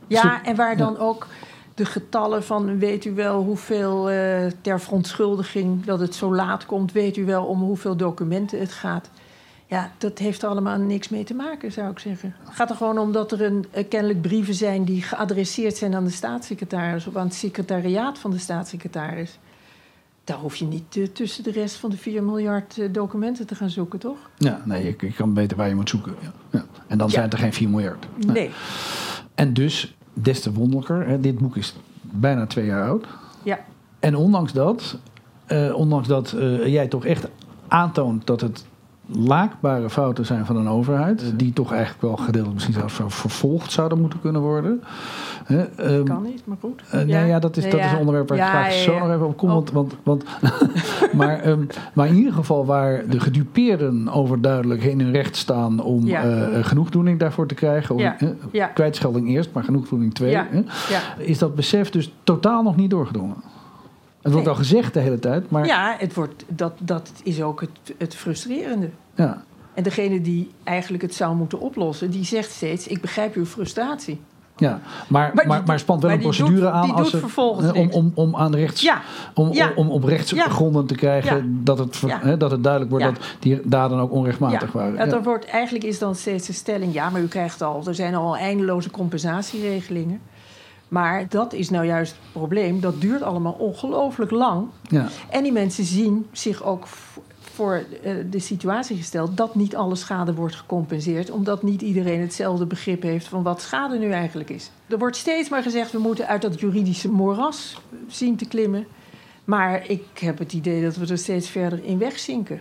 [0.07, 1.27] Ja, en waar dan ook
[1.83, 2.79] de getallen van...
[2.79, 6.93] weet u wel hoeveel eh, ter verontschuldiging dat het zo laat komt...
[6.93, 9.11] weet u wel om hoeveel documenten het gaat...
[9.67, 12.35] Ja, dat heeft er allemaal niks mee te maken, zou ik zeggen.
[12.45, 14.85] Het gaat er gewoon om dat er een, eh, kennelijk brieven zijn...
[14.85, 17.07] die geadresseerd zijn aan de staatssecretaris...
[17.07, 19.39] of aan het secretariaat van de staatssecretaris.
[20.25, 23.71] Daar hoef je niet eh, tussen de rest van de 4 miljard documenten te gaan
[23.71, 24.19] zoeken, toch?
[24.39, 26.15] Ja, nee, je, je kan weten waar je moet zoeken.
[26.21, 26.33] Ja.
[26.51, 26.65] Ja.
[26.87, 27.13] En dan Ja.
[27.13, 28.07] zijn het er geen 4 miljard.
[28.17, 28.35] Nee.
[28.35, 28.51] Nee.
[29.35, 33.07] En dus, des te wonderlijker, hè, dit boek is bijna twee jaar oud.
[33.43, 33.59] Ja.
[33.99, 34.99] En ondanks dat,
[35.47, 37.29] eh, ondanks dat eh, jij toch echt
[37.69, 38.65] aantoont dat het
[39.15, 44.01] laakbare fouten zijn van een overheid, die toch eigenlijk wel gedeeltelijk misschien zelfs vervolgd zouden
[44.01, 44.83] moeten kunnen worden.
[45.45, 46.83] Hè, ehm, Kan niet, maar goed.
[46.91, 47.85] eh, nee, ja, dat is, dat Ja.
[47.87, 49.49] is een onderwerp waar ik Ja, graag zo nog even op kom.
[49.49, 50.25] Want, want, want,
[51.13, 56.09] maar, ehm, maar in ieder geval waar de gedupeerden overduidelijk in hun recht staan om
[56.09, 57.95] eh, genoegdoening daarvoor te krijgen.
[57.95, 58.03] Of.
[58.75, 60.39] Kwijtschelding eerst, maar genoegdoening twee.
[61.19, 63.37] Is dat besef dus totaal nog niet doorgedrongen.
[64.23, 64.57] Het wordt Nee.
[64.57, 65.91] wel gezegd de hele tijd, maar ja.
[65.91, 68.89] Ja, het wordt, dat, dat is ook het, het frustrerende.
[69.75, 74.21] En degene die eigenlijk het zou moeten oplossen, die zegt steeds: Ik begrijp uw frustratie.
[74.57, 74.81] ja.
[75.09, 78.37] Maar, maar, Maar spant wel maar een procedure doet- aan als het- om, om, om
[78.37, 79.03] aan rechts, Ja,
[79.35, 79.73] om, ja.
[79.77, 81.43] om, om op rechtsgronden te krijgen Ja.
[81.47, 82.37] dat, het, Ja.
[82.37, 83.11] dat het duidelijk wordt Ja.
[83.13, 84.79] dat die daden ook onrechtmatig ja.
[84.79, 84.95] waren.
[84.95, 85.13] Ja, Ja.
[85.13, 88.15] er wordt, eigenlijk is dan steeds de stelling: ja, maar u krijgt al, er zijn
[88.15, 90.21] al eindeloze compensatieregelingen.
[90.89, 92.81] Maar dat is nou juist het probleem.
[92.81, 94.67] Dat duurt allemaal ongelooflijk lang.
[94.89, 95.09] Ja.
[95.31, 96.85] En die mensen zien zich ook
[97.53, 102.67] voor eh, de situatie gesteld dat niet alle schade wordt gecompenseerd, omdat niet iedereen hetzelfde
[102.67, 104.71] begrip heeft van wat schade nu eigenlijk is.
[104.87, 108.87] Er wordt steeds maar gezegd we moeten uit dat juridische moeras zien te klimmen.
[109.45, 112.61] Maar ik heb het idee dat we er steeds verder in wegzinken.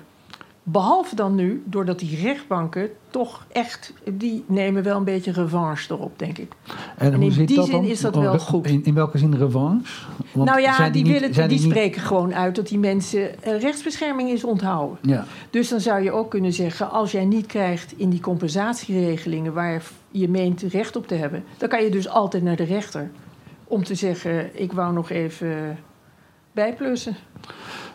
[0.63, 6.19] Behalve dan nu, doordat die rechtbanken toch echt, die nemen wel een beetje revanche erop,
[6.19, 6.51] denk ik.
[6.97, 7.85] En, in die dat zin dan?
[7.85, 8.67] is dat Oh, wel re- goed.
[8.67, 10.05] In, in welke zin revanche?
[10.31, 12.79] Want nou ja, zijn die, niet- willen, zijn die, niet- spreken gewoon uit dat die
[12.79, 14.97] mensen eh, rechtsbescherming is onthouden.
[15.01, 15.25] Ja.
[15.49, 19.81] Dus dan zou je ook kunnen zeggen, als jij niet krijgt in die compensatieregelingen waar
[20.11, 23.11] je meent recht op te hebben, dan kan je dus altijd naar de rechter
[23.63, 25.77] om te zeggen, ik wou nog even
[26.51, 27.15] bijplussen.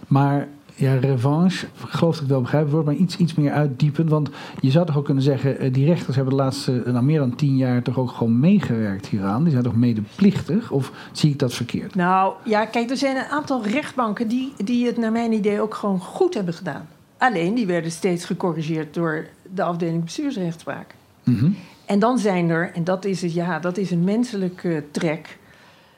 [0.06, 0.48] Maar
[0.78, 4.08] ja, revanche, geloof dat ik wel begrijp woord, maar iets, iets meer uitdiepen.
[4.08, 7.18] Want je zou toch ook kunnen zeggen, eh, die rechters hebben de laatste nou, meer
[7.18, 9.42] dan tien jaar toch ook gewoon meegewerkt hieraan.
[9.42, 10.70] Die zijn toch medeplichtig?
[10.70, 11.94] Of zie ik dat verkeerd?
[11.94, 15.74] Nou ja, kijk, er zijn een aantal rechtbanken die, die het naar mijn idee ook
[15.74, 16.88] gewoon goed hebben gedaan.
[17.18, 20.94] Alleen die werden steeds gecorrigeerd door de afdeling bestuursrechtspraak.
[21.22, 21.50] Mhm.
[21.86, 25.38] En dan zijn er, en dat is, het, ja, dat is een menselijke trek.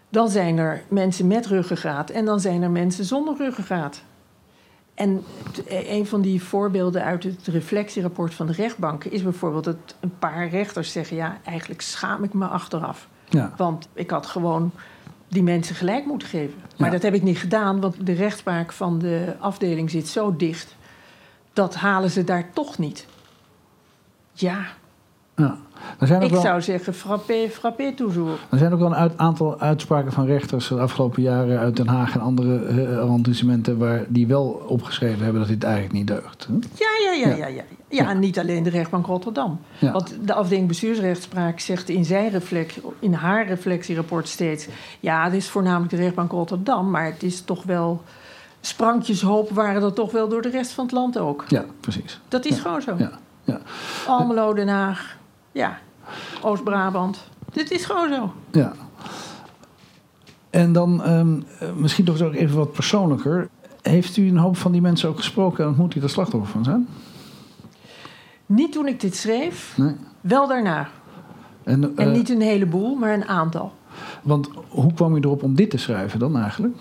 [0.08, 4.02] Dan zijn er mensen met ruggengraat en dan zijn er mensen zonder ruggengraat.
[4.98, 9.76] En t- een van die voorbeelden uit het reflectierapport van de rechtbanken is bijvoorbeeld dat
[10.00, 13.08] een paar rechters zeggen: Ja, eigenlijk schaam ik me achteraf.
[13.28, 13.52] Ja.
[13.56, 14.70] Want ik had gewoon
[15.28, 16.54] die mensen gelijk moeten geven.
[16.76, 16.92] Maar Ja.
[16.92, 20.76] dat heb ik niet gedaan, want de rechtspraak van de afdeling zit zo dicht.
[21.52, 23.06] Dat halen ze daar toch niet.
[24.32, 24.66] Ja,
[25.38, 25.56] ja.
[25.98, 26.40] Er zijn ook ik wel...
[26.40, 28.38] zou zeggen, frappé, frappé toujours.
[28.50, 31.86] Er zijn ook wel een uit- aantal uitspraken van rechters de afgelopen jaren uit Den
[31.88, 36.46] Haag en andere eh, arrondissementen waar die wel opgeschreven hebben dat dit eigenlijk niet deugt.
[36.48, 36.54] hè?
[36.54, 37.46] Ja, ja, ja, Ja.
[37.46, 37.54] ja.
[37.54, 38.08] ja, ja.
[38.10, 39.60] en niet alleen de rechtbank Rotterdam.
[39.80, 44.68] Want de afdeling bestuursrechtspraak zegt in, zijn reflect, in haar reflectierapport steeds...
[45.00, 46.90] ja, het is voornamelijk de rechtbank Rotterdam...
[46.90, 48.02] maar het is toch wel...
[48.60, 51.44] sprankjeshoop waren dat toch wel door de rest van het land ook.
[51.48, 52.20] Ja, precies.
[52.28, 52.62] Dat is Ja.
[52.62, 52.94] gewoon zo.
[52.98, 53.10] Ja,
[53.44, 53.60] ja,
[54.06, 55.07] Almelo, Den Haag,
[55.52, 55.78] ja,
[56.42, 57.28] Oost-Brabant.
[57.52, 58.32] Dit is gewoon zo.
[58.52, 58.72] ja.
[60.50, 63.48] En dan ehm, eh, misschien toch ook even wat persoonlijker.
[63.82, 66.64] Heeft u een hoop van die mensen ook gesproken en ontmoet die er slachtoffer van
[66.64, 66.88] zijn?
[68.46, 69.94] Niet toen ik dit schreef, Nee.
[70.20, 70.88] wel daarna.
[71.64, 73.72] En, En eh, niet een heleboel, maar een aantal.
[74.22, 76.76] Want hoe kwam u erop om dit te schrijven dan eigenlijk?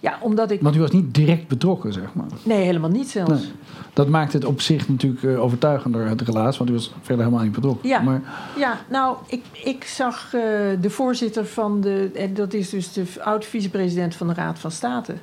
[0.00, 0.60] Ja, omdat ik...
[0.60, 2.26] Want u was niet direct betrokken, zeg maar.
[2.42, 3.30] Nee, helemaal niet zelfs.
[3.30, 3.52] Nee.
[3.92, 7.44] Dat maakt het op zich natuurlijk eh, overtuigender, het relaas, want u was verder helemaal
[7.44, 7.88] niet betrokken.
[7.88, 8.00] Ja.
[8.00, 8.22] Maar,
[8.56, 10.40] Ja, nou, ik, ik zag eh,
[10.80, 12.10] de voorzitter van de...
[12.14, 15.14] En dat is dus de oud-vicepresident van de Raad van State...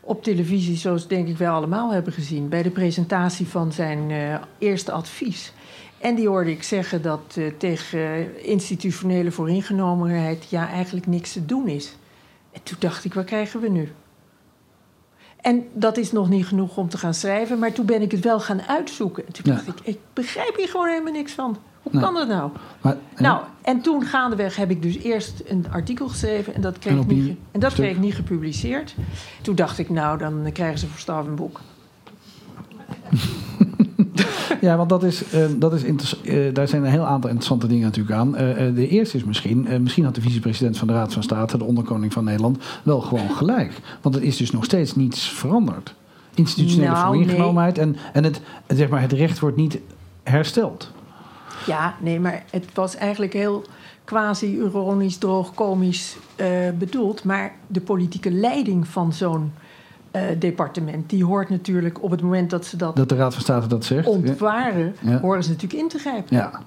[0.00, 2.48] op televisie, zoals denk ik wel allemaal hebben gezien...
[2.48, 5.52] bij de presentatie van zijn eh, eerste advies.
[5.98, 10.46] En die hoorde ik zeggen dat tegen institutionele vooringenomenheid...
[10.48, 11.96] ja, eigenlijk niks te doen is.
[12.52, 13.88] En toen dacht ik, wat krijgen we nu?
[15.42, 17.58] En dat is nog niet genoeg om te gaan schrijven...
[17.58, 19.26] maar toen ben ik het wel gaan uitzoeken.
[19.26, 19.52] En toen Ja.
[19.54, 21.56] dacht ik, ik begrijp hier gewoon helemaal niks van.
[21.82, 22.50] Hoe kan dat nou?
[22.80, 26.92] maar, Nou, en toen gaandeweg heb ik dus eerst een artikel geschreven en dat kreeg,
[26.92, 27.84] En ik, niet, en dat stuk?
[27.84, 28.94] kreeg ik niet gepubliceerd.
[29.42, 31.60] Toen dacht ik, nou, dan krijgen ze voor een boek.
[34.62, 37.84] Ja, want dat is, eh, dat is eh, daar zijn een heel aantal interessante dingen
[37.84, 38.36] natuurlijk aan.
[38.36, 41.64] Eh, de eerste is misschien, misschien had de vicepresident van de Raad van State, de
[41.64, 43.80] onderkoning van Nederland, wel gewoon gelijk.
[44.00, 45.94] Want er is dus nog steeds niets veranderd.
[46.34, 49.78] Institutionele Nou, vooringenomenheid en, en het, zeg maar, het recht wordt niet
[50.22, 50.90] hersteld.
[51.66, 53.64] Ja, nee, maar het was eigenlijk heel
[54.04, 56.16] quasi-ironisch, droog, komisch
[56.78, 57.24] bedoeld.
[57.24, 59.52] Maar de politieke leiding van zo'n
[60.12, 63.42] eh, departement, die hoort natuurlijk op het moment dat ze dat, Dat de Raad van
[63.42, 64.06] State dat zegt.
[64.06, 65.20] ontwaren, Ja.
[65.20, 66.36] horen ze natuurlijk in te grijpen.
[66.36, 66.60] Ja,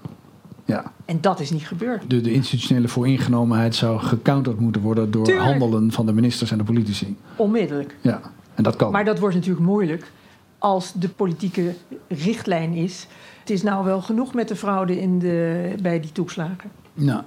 [0.66, 0.92] ja.
[1.06, 2.10] En dat is niet gebeurd.
[2.10, 5.46] De, de institutionele vooringenomenheid zou gecounterd moeten worden door Tuurlijk.
[5.48, 7.18] handelen van de ministers en de politici.
[7.36, 7.96] Onmiddellijk.
[8.02, 8.22] Ja,
[8.56, 8.92] en dat kan.
[8.92, 10.12] Maar dat wordt natuurlijk moeilijk
[10.58, 11.74] als de politieke
[12.08, 13.08] richtlijn is.
[13.40, 16.72] Het is nou wel genoeg met de fraude in de, bij die toeslagen.
[16.94, 17.26] Ja.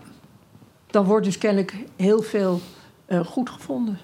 [0.91, 2.61] Dan wordt dus kennelijk heel veel
[3.07, 3.99] eh, goed gevonden.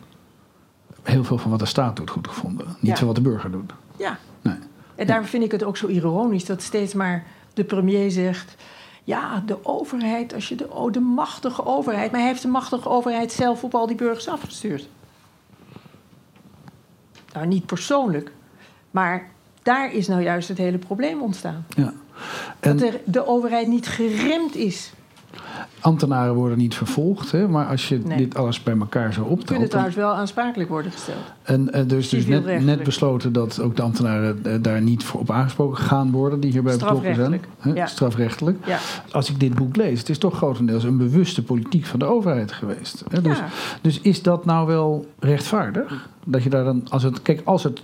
[1.04, 2.66] Heel veel van wat de staat doet goed gevonden.
[2.80, 2.96] Niet Ja.
[2.96, 3.72] van wat de burger doet.
[3.96, 4.18] Ja.
[4.42, 4.56] Nee.
[4.94, 8.54] En daarom vind ik het ook zo ironisch dat steeds maar de premier zegt.
[9.04, 12.10] Ja, de overheid, als je de, oh, de machtige overheid.
[12.10, 14.88] Maar hij heeft de machtige overheid zelf op al die burgers afgestuurd.
[17.32, 18.32] Nou, niet persoonlijk.
[18.90, 19.28] Maar
[19.62, 21.66] daar is nou juist het hele probleem ontstaan.
[21.76, 21.92] Ja.
[22.60, 24.92] En Dat er de overheid niet geremd is.
[25.80, 27.48] Ambtenaren worden niet vervolgd, hè?
[27.48, 28.16] maar als je Nee.
[28.18, 29.58] dit alles bij elkaar zo Kunnen optelt.
[29.60, 31.16] dan- trouwens wel aansprakelijk worden gesteld.
[31.42, 35.30] En dus, dus net, net besloten dat ook de ambtenaren eh, daar niet voor op
[35.30, 37.14] aangesproken gaan worden die hierbij betrokken zijn.
[37.14, 37.72] Strafrechtelijk, Hè?
[37.80, 37.86] ja.
[37.86, 38.66] Strafrechtelijk.
[38.66, 38.78] Ja.
[39.10, 42.52] Als ik dit boek lees, het is toch grotendeels een bewuste politiek van de overheid
[42.52, 43.04] geweest.
[43.10, 43.20] Hè?
[43.22, 43.44] Dus, Ja.
[43.80, 46.08] dus is dat nou wel rechtvaardig?
[46.24, 47.82] Dat je daar dan, als het, kijk, als het,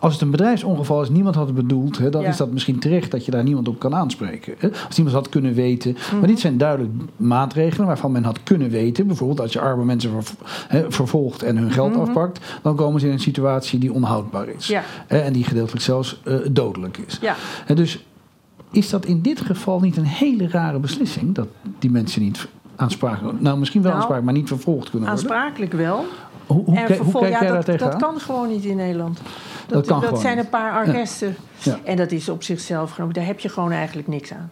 [0.00, 2.28] als het een bedrijfsongeval is, niemand had het bedoeld, hè, dan Ja.
[2.28, 4.54] is dat misschien terecht dat je daar niemand op kan aanspreken.
[4.58, 4.68] Hè?
[4.86, 5.92] Als niemand had kunnen weten.
[5.92, 6.18] Mhm.
[6.18, 9.06] Maar dit zijn duidelijk maatregelen waarvan men had kunnen weten.
[9.06, 10.34] Bijvoorbeeld als je arme mensen ver-
[10.68, 12.00] hè, vervolgt en hun geld Mhm.
[12.00, 14.66] afpakt, dan komen ze in een situatie die onhoudbaar is.
[14.66, 14.82] Ja.
[15.06, 17.18] Hè, en die gedeeltelijk zelfs eh, dodelijk is.
[17.20, 17.34] Ja.
[17.66, 18.04] En dus
[18.70, 21.46] is dat in dit geval niet een hele rare beslissing dat
[21.78, 25.30] die mensen niet aansprakelijk, nou misschien wel Nou, aansprakelijk, maar niet vervolgd kunnen worden?
[25.30, 26.04] Aansprakelijk wel.
[26.46, 27.90] Hoe, hoe, en kijk- hoe vervol- kijk ja, jij daar dat, tegenaan?
[27.98, 29.20] dat kan gewoon niet in Nederland.
[29.72, 31.36] Dat, Dat zijn een paar arresten.
[31.58, 31.78] Ja.
[31.84, 33.14] En dat is op zichzelf genomen.
[33.14, 34.50] Daar heb je gewoon eigenlijk niks aan.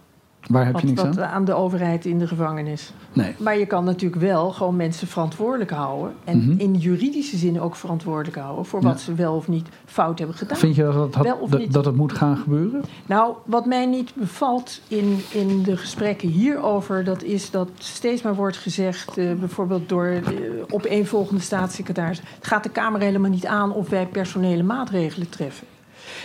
[0.50, 1.24] Waar heb wat, je niks wat aan?
[1.30, 2.92] aan de overheid in de gevangenis.
[3.12, 3.34] Nee.
[3.38, 6.12] Maar je kan natuurlijk wel gewoon mensen verantwoordelijk houden.
[6.24, 6.58] En Mhm.
[6.60, 9.04] in juridische zin ook verantwoordelijk houden voor wat Ja.
[9.04, 10.56] ze wel of niet fout hebben gedaan.
[10.58, 11.72] Vind je dat het, had- Wel of dat, niet?
[11.72, 12.82] dat het moet gaan gebeuren?
[13.06, 18.34] Nou, wat mij niet bevalt in, in de gesprekken hierover, dat is dat steeds maar
[18.34, 23.72] wordt gezegd, eh, bijvoorbeeld door de opeenvolgende staatssecretaris, het gaat de Kamer helemaal niet aan
[23.72, 25.66] of wij personele maatregelen treffen.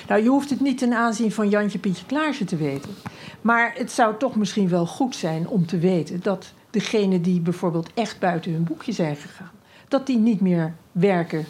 [0.07, 2.89] Nou, je hoeft het niet ten aanzien van Jantje Pietje Klaarse te weten.
[3.41, 7.89] Maar het zou toch misschien wel goed zijn om te weten dat degenen die bijvoorbeeld
[7.93, 9.51] echt buiten hun boekje zijn gegaan,
[9.87, 11.45] dat die niet meer werken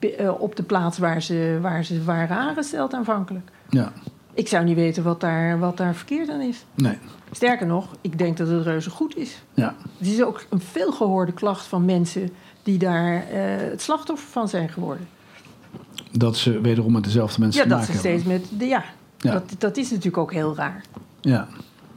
[0.00, 3.50] eh, op de plaats waar ze, waar ze waren aangesteld aanvankelijk.
[3.68, 3.92] Ja.
[4.34, 6.64] Ik zou niet weten wat daar, wat daar verkeerd aan is.
[6.74, 6.98] Nee.
[7.30, 9.42] Sterker nog, ik denk dat het reuze goed is.
[9.54, 9.74] Ja.
[9.98, 12.30] Het is ook een veelgehoorde klacht van mensen
[12.62, 15.08] die daar eh, het slachtoffer van zijn geworden.
[16.10, 18.40] Dat ze wederom met dezelfde mensen Ja, te dat maken ze steeds hebben.
[18.50, 18.60] met.
[18.60, 18.84] De, ja,
[19.18, 19.32] Ja.
[19.32, 20.84] Dat, dat is natuurlijk ook heel raar.
[21.20, 21.48] Ja.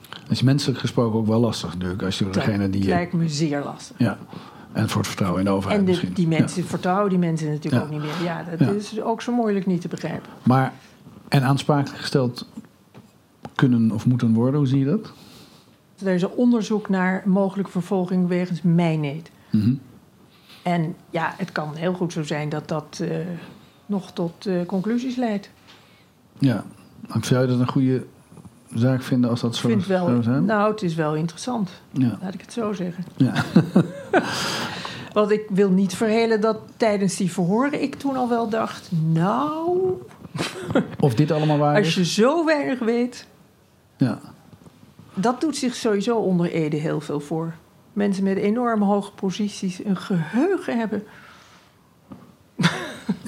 [0.09, 2.03] Dat is menselijk gesproken ook wel lastig natuurlijk.
[2.03, 2.83] Als je Het degene die...
[2.83, 3.95] lijkt me zeer lastig.
[3.97, 4.17] Ja.
[4.71, 6.13] En voor het vertrouwen in de overheid En de, misschien.
[6.13, 6.37] die Ja.
[6.39, 7.81] mensen vertrouwen die mensen natuurlijk Ja.
[7.81, 8.23] ook niet meer.
[8.23, 8.69] Ja, dat Ja.
[8.73, 10.29] is ook zo moeilijk niet te begrijpen.
[10.43, 10.73] Maar,
[11.27, 12.47] en aansprakelijk gesteld
[13.55, 15.11] kunnen of moeten worden, hoe zie je dat?
[16.03, 19.31] Er is een onderzoek naar mogelijke vervolging wegens mijneet.
[19.49, 19.73] Mhm.
[20.63, 23.09] En ja, het kan heel goed zo zijn dat dat eh,
[23.91, 25.49] nog tot eh, conclusies leidt.
[26.39, 26.63] Ja.
[27.07, 28.05] Maar Zou je dat een goede
[28.73, 30.45] zaak vinden als dat zo vind wel, zou zijn?
[30.45, 31.69] nou, het is wel interessant.
[31.91, 32.17] Ja.
[32.21, 33.03] Laat ik het zo zeggen.
[33.17, 33.33] Ja.
[35.13, 38.89] Want ik wil niet verhelen dat tijdens die verhoren ik toen al wel dacht...
[38.91, 39.93] nou,
[40.99, 41.95] Of dit allemaal waar als is?
[41.95, 43.27] je zo weinig weet...
[43.97, 44.19] Ja.
[45.13, 47.53] dat doet zich sowieso onder Ede heel veel voor.
[47.93, 51.03] Mensen met enorm hoge posities een geheugen hebben.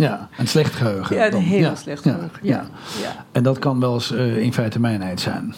[0.04, 1.16] Ja, een slecht geheugen.
[1.16, 1.76] Ja, een heel Ja.
[1.76, 2.40] slecht geheugen.
[2.42, 2.66] Ja.
[3.02, 3.26] Ja.
[3.32, 5.54] En dat kan wel eens eh, in feite mijnheid zijn.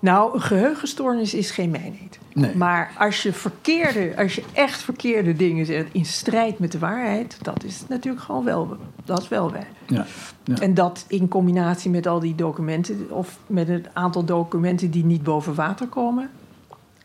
[0.00, 2.18] Nou, een geheugenstoornis is geen mijnheid.
[2.32, 2.56] Nee.
[2.56, 7.38] Maar als je, verkeerde, als je echt verkeerde dingen zegt in strijd met de waarheid...
[7.42, 9.66] dat is natuurlijk gewoon wel, dat is wel wij.
[9.86, 10.06] Ja.
[10.44, 10.58] Ja.
[10.60, 15.22] En dat in combinatie met al die documenten, of met het aantal documenten die niet
[15.22, 16.30] boven water komen.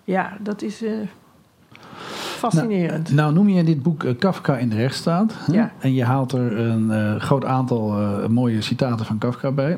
[0.03, 0.91] Ja, dat is eh,
[2.49, 3.11] fascinerend.
[3.11, 5.33] Nou noem je in dit boek eh, Kafka in de rechtsstaat.
[5.51, 5.71] Ja.
[5.79, 9.77] En je haalt er een eh, groot aantal eh, mooie citaten van Kafka bij.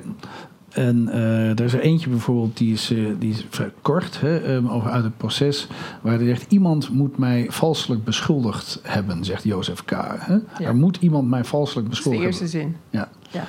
[0.74, 4.38] En eh, er is er eentje bijvoorbeeld, die is, eh, die is vrij kort, hè,
[4.38, 5.68] ehm, over uit het proces.
[6.02, 9.92] Waar hij zegt, iemand moet mij valselijk beschuldigd hebben, zegt Jozef K.
[10.18, 10.66] Hè?
[10.66, 12.48] Er moet iemand mij valselijk dat is de eerste hebben.
[12.50, 12.76] zin.
[12.90, 13.10] Ja.
[13.30, 13.44] Ja.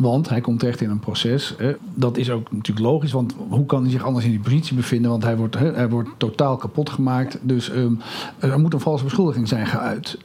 [0.00, 1.54] Want hij komt terecht in een proces.
[1.58, 1.72] Hè.
[1.94, 5.10] Dat is ook natuurlijk logisch, want hoe kan hij zich anders in die positie bevinden?
[5.10, 7.38] Want hij wordt, hè, hij wordt totaal kapot gemaakt.
[7.42, 7.92] Dus ehm,
[8.38, 10.18] er moet een valse beschuldiging zijn geuit.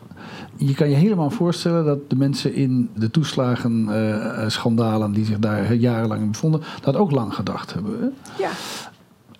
[0.58, 6.22] Je kan je helemaal voorstellen dat de mensen in de toeslagen-schandalen die zich daar jarenlang
[6.22, 8.14] in bevonden, dat ook lang gedacht hebben.
[8.38, 8.50] Ja,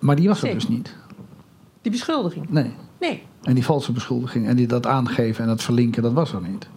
[0.00, 0.94] Maar die was er dus niet.
[1.82, 2.50] die beschuldiging.
[2.50, 2.70] Nee.
[3.00, 3.22] Nee.
[3.42, 6.68] En die valse beschuldiging en die dat aangeven en dat verlinken, dat was er niet.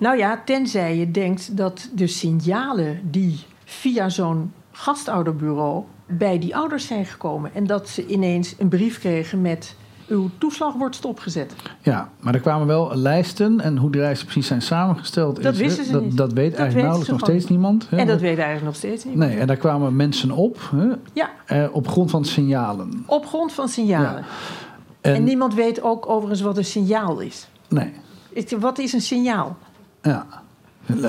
[0.00, 6.86] Nou ja, tenzij je denkt dat de signalen die via zo'n gastouderbureau bij die ouders
[6.86, 7.54] zijn gekomen.
[7.54, 9.76] En dat ze ineens een brief kregen met
[10.08, 11.54] uw toeslag wordt stopgezet.
[11.80, 15.42] Ja, maar er kwamen wel lijsten en hoe die lijsten precies zijn samengesteld.
[15.42, 16.16] Dat is, wisten ze dat, niet.
[16.16, 17.86] Dat weet Dat eigenlijk nauwelijks nog steeds niemand.
[17.90, 19.14] Hè, En dat weet eigenlijk nog steeds niet.
[19.14, 23.02] Nee, en daar kwamen mensen op hè, Ja, eh, op grond van signalen.
[23.06, 24.20] op grond van signalen.
[24.20, 24.26] Ja.
[25.00, 27.48] En, En, niemand weet ook overigens wat een signaal is.
[27.68, 27.92] nee,
[28.58, 29.56] Wat is een signaal?
[30.02, 30.26] Ja.
[30.86, 31.04] Een Het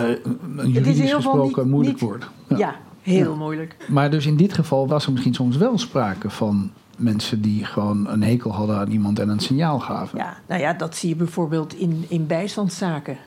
[0.67, 2.29] is juridisch in ieder geval gesproken niet- moeilijk niet- woord.
[2.47, 2.75] Ja, Ja.
[3.01, 3.37] heel Ja.
[3.37, 3.75] moeilijk.
[3.89, 8.07] Maar dus in dit geval was er misschien soms wel sprake van mensen die gewoon
[8.09, 10.17] een hekel hadden aan iemand en een signaal gaven.
[10.17, 13.17] Ja, nou ja, dat zie je bijvoorbeeld in, in bijstandszaken.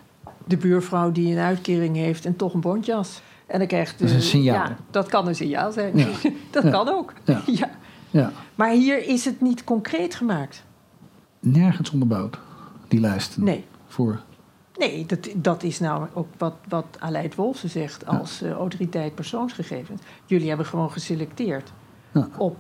[0.47, 3.21] De buurvrouw die een uitkering heeft en toch een bontjas.
[3.47, 4.55] En dan krijgt de, Dat is een signaal.
[4.55, 5.97] Ja, dat kan een signaal zijn.
[5.99, 6.07] Ja.
[6.51, 6.71] dat Ja.
[6.71, 7.13] kan ook.
[7.25, 7.41] Ja.
[7.61, 7.71] Ja.
[8.11, 8.33] Ja.
[8.55, 10.65] Maar hier is het niet concreet gemaakt.
[11.41, 12.39] Nergens onderbouwd,
[12.89, 13.45] die lijsten.
[13.45, 13.65] Nee.
[13.87, 14.21] Voor.
[14.79, 20.01] Nee, dat, dat is nou ook wat, wat Aleid Wolfsen zegt als eh, autoriteit persoonsgegevens.
[20.27, 21.73] Jullie hebben gewoon geselecteerd
[22.13, 22.29] Ja.
[22.37, 22.57] op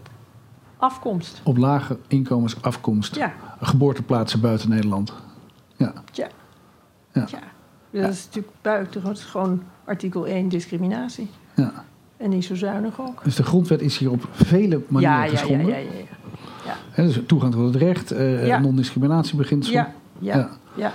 [0.76, 1.40] afkomst.
[1.44, 3.14] Op lage inkomensafkomst.
[3.16, 5.12] Ja, Geboorteplaatsen buiten Nederland.
[5.76, 5.92] Ja.
[6.12, 6.28] Ja.
[7.24, 7.38] Tja.
[7.90, 9.02] Dat is natuurlijk buiten.
[9.04, 11.30] Dat is gewoon artikel 1 discriminatie.
[11.54, 11.72] ja.
[12.16, 13.24] En niet zo zuinig ook.
[13.24, 15.66] Dus de grondwet is hier op vele manieren Ja, ja, ja, geschonden.
[15.66, 15.90] ja, ja,
[16.64, 16.74] ja.
[16.90, 18.58] Hè, dus toegang tot het recht, eh Ja.
[18.58, 19.72] non-discriminatiebeginsel.
[19.72, 20.92] Ja, ja, Ja.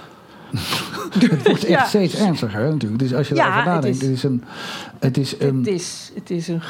[1.19, 1.85] Het wordt echt Ja.
[1.85, 3.01] steeds ernstiger hè, natuurlijk.
[3.01, 4.43] Dus als je Ja, daarover het nadenkt, is- het is een...
[4.99, 6.61] Het is een Het, is, het is een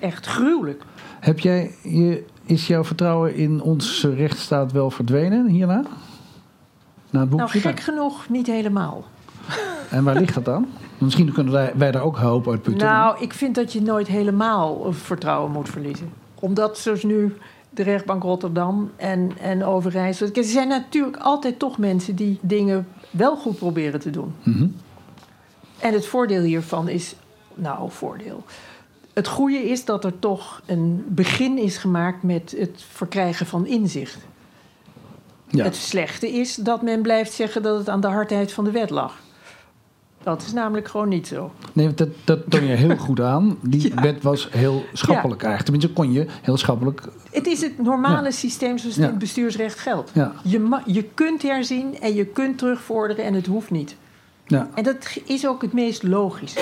[0.00, 0.82] echt gruwelijk.
[1.20, 5.82] heb jij, je, is jouw vertrouwen in onze rechtsstaat wel verdwenen hierna?
[7.10, 9.04] Na het boek Nou, gek genoeg niet helemaal.
[9.90, 10.66] En waar ligt dat aan?
[10.98, 12.86] Misschien kunnen wij, wij daar ook hoop uit putten.
[12.88, 16.12] Nou, ik vind dat je nooit helemaal vertrouwen moet verliezen.
[16.34, 17.36] Omdat zoals nu
[17.70, 20.28] de rechtbank Rotterdam en, en Overijssel...
[20.34, 24.34] Er zijn natuurlijk altijd toch mensen die dingen wel goed proberen te doen.
[24.42, 24.66] Mhm.
[25.78, 27.14] En het voordeel hiervan is...
[27.54, 28.44] Nou, voordeel...
[29.12, 34.18] Het goede is dat er toch een begin is gemaakt met het verkrijgen van inzicht.
[35.48, 35.64] Ja.
[35.64, 38.90] Het slechte is dat men blijft zeggen dat het aan de hardheid van de wet
[38.90, 39.20] lag.
[40.26, 41.50] Dat is namelijk gewoon niet zo.
[41.72, 43.58] Nee, dat, dat toon je heel goed aan.
[43.62, 44.02] Die Ja.
[44.02, 45.62] wet was heel schappelijk eigenlijk.
[45.62, 47.02] Tenminste, kon je heel schappelijk.
[47.30, 48.30] Het is het normale Ja.
[48.30, 50.10] systeem zoals het in het bestuursrecht geldt.
[50.14, 53.96] Ja, Je, je kunt herzien en je kunt terugvorderen en het hoeft niet.
[54.46, 54.68] Ja.
[54.74, 56.56] En dat is ook het meest logisch.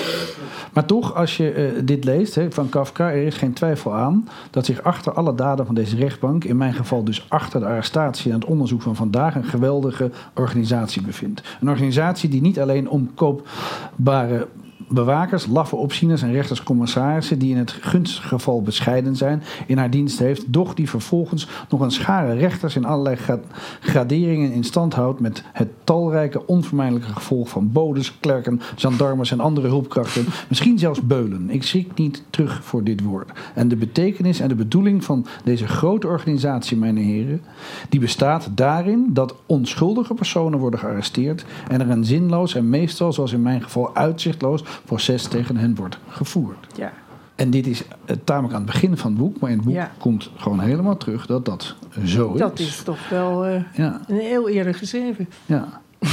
[0.73, 4.65] Maar toch, als je eh, dit leest van Kafka, er is geen twijfel aan dat
[4.65, 8.39] zich achter alle daden van deze rechtbank, in mijn geval dus achter de arrestatie en
[8.39, 11.41] het onderzoek van vandaag, een geweldige organisatie bevindt.
[11.61, 14.47] Een organisatie die niet alleen omkoopbare
[14.87, 20.19] bewakers, laffe opzieners en rechters-commissarissen die in het gunstige geval bescheiden zijn, in haar dienst
[20.19, 23.39] heeft, doch die vervolgens nog een schare rechters in allerlei gra-
[23.79, 29.67] graderingen in stand houdt met het talrijke onvermijdelijke gevolg van bodes, klerken, gendarmes en andere
[29.67, 31.49] hulpkrachten, misschien zelfs beulen.
[31.49, 33.31] Ik schrik niet terug voor dit woord.
[33.53, 37.41] En de betekenis en de bedoeling van deze grote organisatie, mijn heren,
[37.89, 43.33] die bestaat daarin dat onschuldige personen worden gearresteerd en er een zinloos en meestal, zoals
[43.33, 46.67] in mijn geval, uitzichtloos proces tegen hen wordt gevoerd.
[46.75, 46.93] Ja.
[47.35, 49.75] En dit is eh, tamelijk aan het begin van het boek, maar in het boek
[49.75, 49.91] Ja.
[49.97, 52.39] komt gewoon helemaal terug dat dat zo is.
[52.39, 55.29] Dat is toch wel eh, Ja, een heel eerder geschreven.
[55.45, 55.67] ja.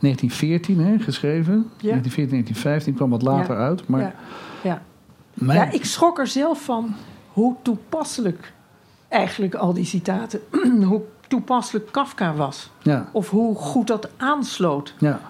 [0.00, 1.52] 1914 hè, geschreven.
[1.54, 1.90] Ja.
[1.90, 3.88] 1914, 1915 kwam wat later uit.
[3.88, 4.14] Maar Ja.
[4.62, 4.82] Ja.
[5.34, 6.94] mijn- ja, ik schrok er zelf van
[7.32, 8.52] hoe toepasselijk
[9.08, 10.40] eigenlijk al die citaten,
[10.88, 12.70] hoe toepasselijk Kafka was.
[12.82, 14.94] ja, Of hoe goed dat aansloot.
[14.98, 15.20] ja.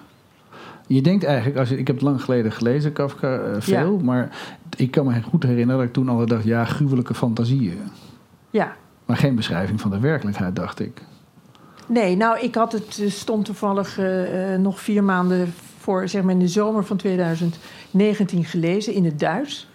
[0.87, 3.99] Je denkt eigenlijk, als je, ik heb het lang geleden gelezen, Kafka, eh, veel.
[3.99, 4.37] Maar
[4.77, 7.79] ik kan me goed herinneren dat ik toen altijd dacht, ja, gruwelijke fantasieën.
[8.49, 8.75] Ja.
[9.05, 11.01] Maar geen beschrijving van de werkelijkheid, dacht ik.
[11.87, 16.33] Nee, nou, ik had het, eh, stond toevallig eh, nog vier maanden voor, zeg maar
[16.33, 19.69] in de zomer van 2019 gelezen in het Duits.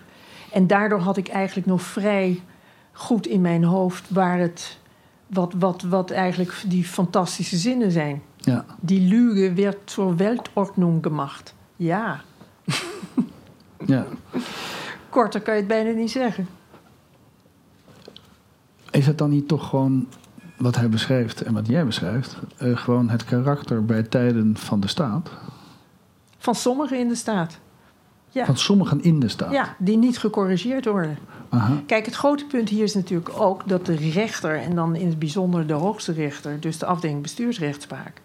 [0.52, 2.40] En daardoor had ik eigenlijk nog vrij
[2.92, 4.78] goed in mijn hoofd waar het,
[5.26, 8.22] wat, wat, wat eigenlijk die fantastische zinnen zijn.
[8.44, 11.54] Ja, Die Lüge werd zur Weltordnung gemacht.
[11.76, 12.20] Ja,
[13.86, 14.06] ja.
[15.08, 16.48] korter kan je het bijna niet zeggen.
[18.90, 20.06] Is het dan niet toch gewoon
[20.56, 24.88] wat hij beschrijft en wat jij beschrijft, eh, gewoon het karakter bij tijden van de
[24.88, 25.30] staat?
[26.38, 27.58] Van sommigen in de staat.
[28.28, 28.44] Ja.
[28.44, 29.52] Van sommigen in de staat.
[29.52, 31.18] Ja, die niet gecorrigeerd worden.
[31.48, 31.82] Aha.
[31.86, 35.18] Kijk, het grote punt hier is natuurlijk ook dat de rechter, en dan in het
[35.18, 38.20] bijzonder de hoogste rechter, dus de afdeling bestuursrechtspraak,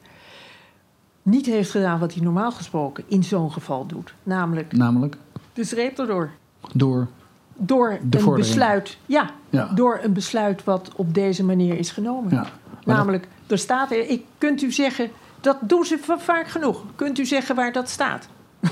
[1.28, 4.14] niet heeft gedaan wat hij normaal gesproken in zo'n geval doet.
[4.24, 5.18] Namelijk Namelijk
[5.54, 6.32] de streep erdoor.
[6.74, 7.08] door.
[7.56, 8.48] Door De een vordering.
[8.56, 9.66] besluit, ja, Ja.
[9.76, 12.32] door een besluit wat op deze manier is genomen.
[12.34, 12.46] Ja.
[12.86, 15.10] Namelijk, er staat er, ik, kunt u zeggen,
[15.42, 16.84] dat doen ze va- vaak genoeg.
[16.96, 18.28] Kunt u zeggen waar dat staat?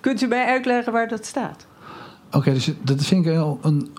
[0.00, 1.66] kunt u mij uitleggen waar dat staat?
[2.32, 3.94] Oké, dus dat vind ik wel een,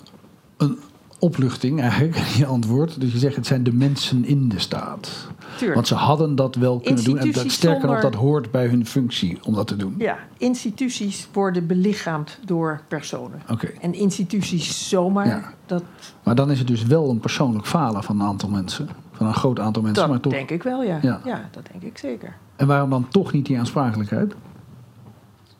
[0.58, 0.80] een
[1.20, 3.01] opluchting eigenlijk, je antwoord.
[3.01, 5.28] Dus je zegt het zijn de mensen in de staat.
[5.55, 5.74] Tuurlijk.
[5.76, 7.18] Want ze hadden dat wel kunnen doen.
[7.18, 9.95] En dat, sterker nog, dat hoort bij hun functie om dat te doen.
[9.97, 13.41] Ja, instituties worden belichaamd door personen.
[13.51, 13.68] Oké.
[13.82, 15.53] En instituties zomaar, Ja.
[15.65, 15.84] dat,
[16.24, 18.89] Maar dan is het dus wel een persoonlijk falen van een aantal mensen.
[19.11, 20.03] Van een groot aantal mensen.
[20.03, 20.34] maar dat toch.
[20.34, 20.99] denk ik wel, ja.
[21.01, 21.22] Ja.
[21.26, 21.49] ja.
[21.51, 22.36] dat denk ik zeker.
[22.55, 24.34] En waarom dan toch niet die aansprakelijkheid?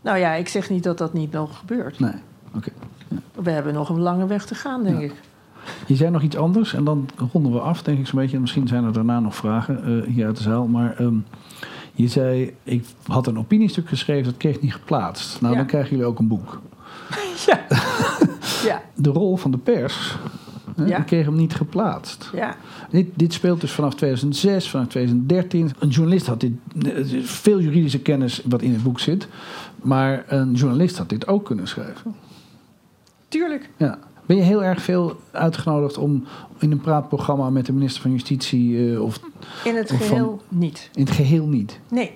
[0.02, 2.00] Nou ja, ik zeg niet dat dat niet nog gebeurt.
[2.00, 2.12] Nee.
[2.56, 2.70] Oké.
[3.42, 5.04] We hebben nog een lange weg te gaan, denk Ja.
[5.06, 5.14] ik.
[5.88, 8.36] Je zei nog iets anders en dan ronden we af, denk ik zo'n beetje.
[8.36, 10.68] En Misschien zijn er daarna nog vragen eh, hier uit de zaal.
[10.68, 11.16] Maar ehm,
[11.94, 15.42] je zei, ik had een opiniestuk geschreven, dat kreeg niet geplaatst.
[15.42, 15.60] Nou, Ja.
[15.60, 16.62] dan krijgen jullie ook een boek.
[17.48, 17.60] Ja.
[18.66, 20.18] ja, De rol van de pers,
[20.76, 21.00] hè, Ja.
[21.00, 22.30] kreeg hem niet geplaatst.
[22.34, 22.56] ja.
[22.90, 25.72] Dit, dit speelt dus vanaf 2006, vanaf 2013.
[25.80, 26.52] Een journalist had dit,
[26.86, 29.28] eh, veel juridische kennis wat in het boek zit.
[29.82, 32.16] Maar een journalist had dit ook kunnen schrijven.
[33.28, 33.70] Tuurlijk.
[33.78, 34.00] Ja.
[34.28, 36.26] Ben je heel erg veel uitgenodigd om
[36.60, 39.20] in een praatprogramma met de minister van Justitie eh, of
[39.64, 40.90] In het Of van- geheel niet.
[40.94, 41.80] in het geheel niet?
[41.90, 42.12] Nee.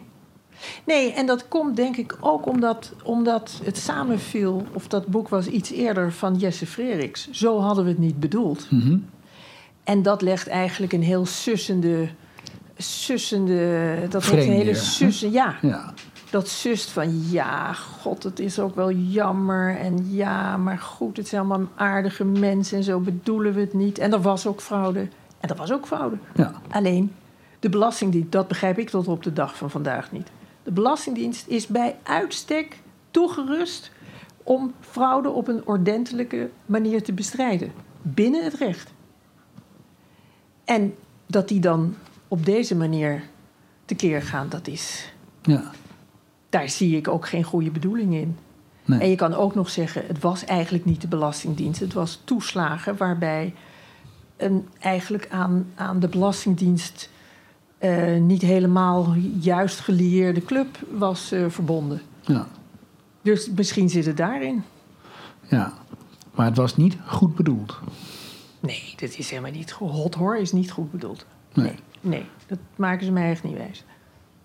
[0.85, 5.47] Nee, en dat komt denk ik ook omdat, omdat het samenviel, of dat boek was
[5.47, 7.29] iets eerder van Jesse Freriks.
[7.31, 8.67] Zo hadden we het niet bedoeld.
[8.71, 8.97] Mhm.
[9.83, 12.07] En dat legt eigenlijk een heel sussende.
[12.77, 15.31] sussende dat heeft een hele sussen.
[15.31, 15.93] Ja, Ja.
[16.31, 19.77] Dat sust van ja, god, het is ook wel jammer.
[19.77, 23.97] En ja, maar goed, het zijn allemaal aardige mensen en zo bedoelen we het niet.
[23.97, 25.07] En er was ook fraude.
[25.39, 26.17] En er was ook fraude.
[26.35, 26.53] ja.
[26.69, 27.13] Alleen,
[27.59, 30.31] de Belastingdienst, dat begrijp ik tot op de dag van vandaag niet.
[30.63, 32.79] De Belastingdienst is bij uitstek
[33.11, 33.91] toegerust
[34.43, 37.71] om fraude op een ordentelijke manier te bestrijden.
[38.01, 38.93] binnen het recht.
[40.65, 41.95] En dat die dan
[42.27, 43.23] op deze manier
[43.85, 45.13] tekeer gaan, dat is.
[45.41, 45.71] Ja.
[46.51, 48.37] Daar zie ik ook geen goede bedoeling in.
[48.85, 48.99] Nee.
[48.99, 52.97] En je kan ook nog zeggen, het was eigenlijk niet de Belastingdienst, het was toeslagen
[52.97, 53.53] waarbij
[54.37, 57.09] een eigenlijk aan, aan de Belastingdienst
[57.77, 62.01] eh, niet helemaal juist gelieerde club was eh, verbonden.
[62.21, 62.47] Ja.
[63.21, 64.63] Dus misschien zit het daarin.
[65.47, 65.73] ja.
[66.35, 67.79] Maar het was niet goed bedoeld.
[68.59, 69.91] Nee, dit is helemaal niet goed.
[69.91, 71.25] Hot hoor is niet goed bedoeld.
[71.53, 71.75] Nee.
[72.01, 73.83] Nee, dat maken ze mij echt niet wijs.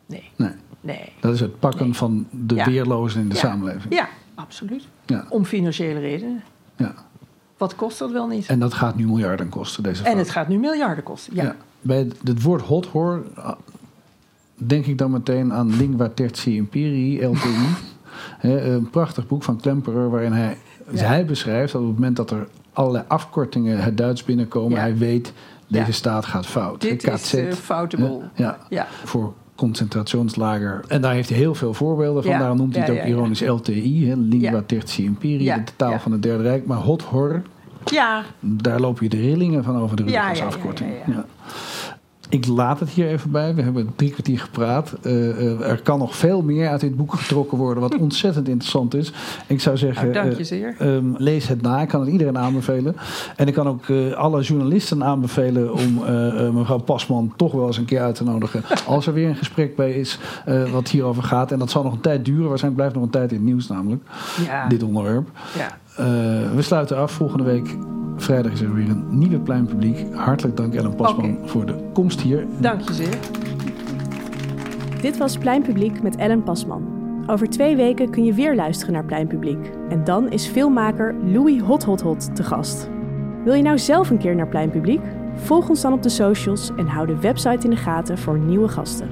[0.07, 0.53] Nee, nee.
[0.87, 1.12] Nee.
[1.20, 1.95] Dat is het pakken Nee.
[1.95, 2.64] van de Ja.
[2.64, 3.41] weerlozen in de Ja.
[3.41, 3.95] samenleving.
[3.95, 4.87] Ja, absoluut.
[5.07, 5.24] Ja.
[5.28, 6.43] Om financiële redenen.
[6.76, 6.95] ja.
[7.57, 8.47] Wat kost dat wel niet?
[8.47, 11.34] En dat gaat nu miljarden kosten, deze En het gaat nu miljarden kosten.
[11.34, 11.43] Ja.
[11.43, 11.57] Ja.
[11.80, 13.24] Bij het, het woord hot hoor,
[14.55, 17.57] denk ik dan meteen aan Lingua Tertii Imperii, LTI.
[18.41, 20.57] Een prachtig boek van Klemperer waarin hij,
[20.91, 21.03] Ja.
[21.07, 24.78] hij beschrijft dat op het moment dat er allerlei afkortingen het Duits binnenkomen, Ja.
[24.80, 25.32] hij weet
[25.68, 25.93] deze Ja.
[25.93, 26.80] staat gaat fout.
[26.80, 28.22] Dit is uh, foute boel.
[28.32, 28.87] hè, ja, Ja.
[29.05, 30.81] voor concentrationslager.
[30.89, 32.33] En daar heeft hij heel veel voorbeelden van.
[32.33, 32.39] Ja.
[32.39, 34.63] Daarom noemt hij het ook ironisch LTI, hè, Lingua.
[34.67, 36.67] Tertii Imperii, de taal van het Derde Rijk.
[36.67, 37.43] Maar hot horror,
[37.85, 40.91] Ja, daar loop je de rillingen van over de rug als afkorting.
[41.07, 41.25] ja.
[42.29, 43.55] Ik laat het hier even bij.
[43.55, 44.93] We hebben drie kwartier gepraat.
[45.03, 48.95] Eh, eh, er kan nog veel meer uit dit boek getrokken worden, wat ontzettend interessant
[48.95, 49.12] is.
[49.47, 51.81] Ik zou zeggen, nou, dank je eh, ehm, lees het na.
[51.81, 52.97] Ik kan het iedereen aanbevelen.
[53.37, 55.95] En ik kan ook alle journalisten aanbevelen om
[56.55, 58.62] mevrouw Pasman toch wel eens een keer uit te nodigen.
[58.87, 60.18] Als er weer een gesprek bij is
[60.72, 61.53] wat hierover gaat.
[61.53, 62.49] En dat zal nog een tijd duren.
[62.49, 64.03] Waarschijnlijk blijft nog een tijd in het nieuws namelijk.
[64.47, 65.29] Ja, Dit onderwerp.
[65.57, 65.79] ja.
[66.55, 67.12] We sluiten af.
[67.12, 67.77] Volgende week
[68.17, 70.14] vrijdag is er weer een nieuwe pleinpubliek.
[70.14, 72.47] Hartelijk dank Ellen Pasman voor de komst hier.
[72.61, 73.19] dank je zeer.
[75.01, 76.95] Dit was Pleinpubliek met Ellen Pasman.
[77.27, 79.71] Over twee weken kun je weer luisteren naar Pleinpubliek.
[79.89, 82.89] En dan is filmmaker Louis Hot Hot Hot te gast.
[83.45, 85.01] Wil je nou zelf een keer naar Pleinpubliek?
[85.35, 88.69] Volg ons dan op de socials en hou de website in de gaten voor nieuwe
[88.69, 89.09] gasten.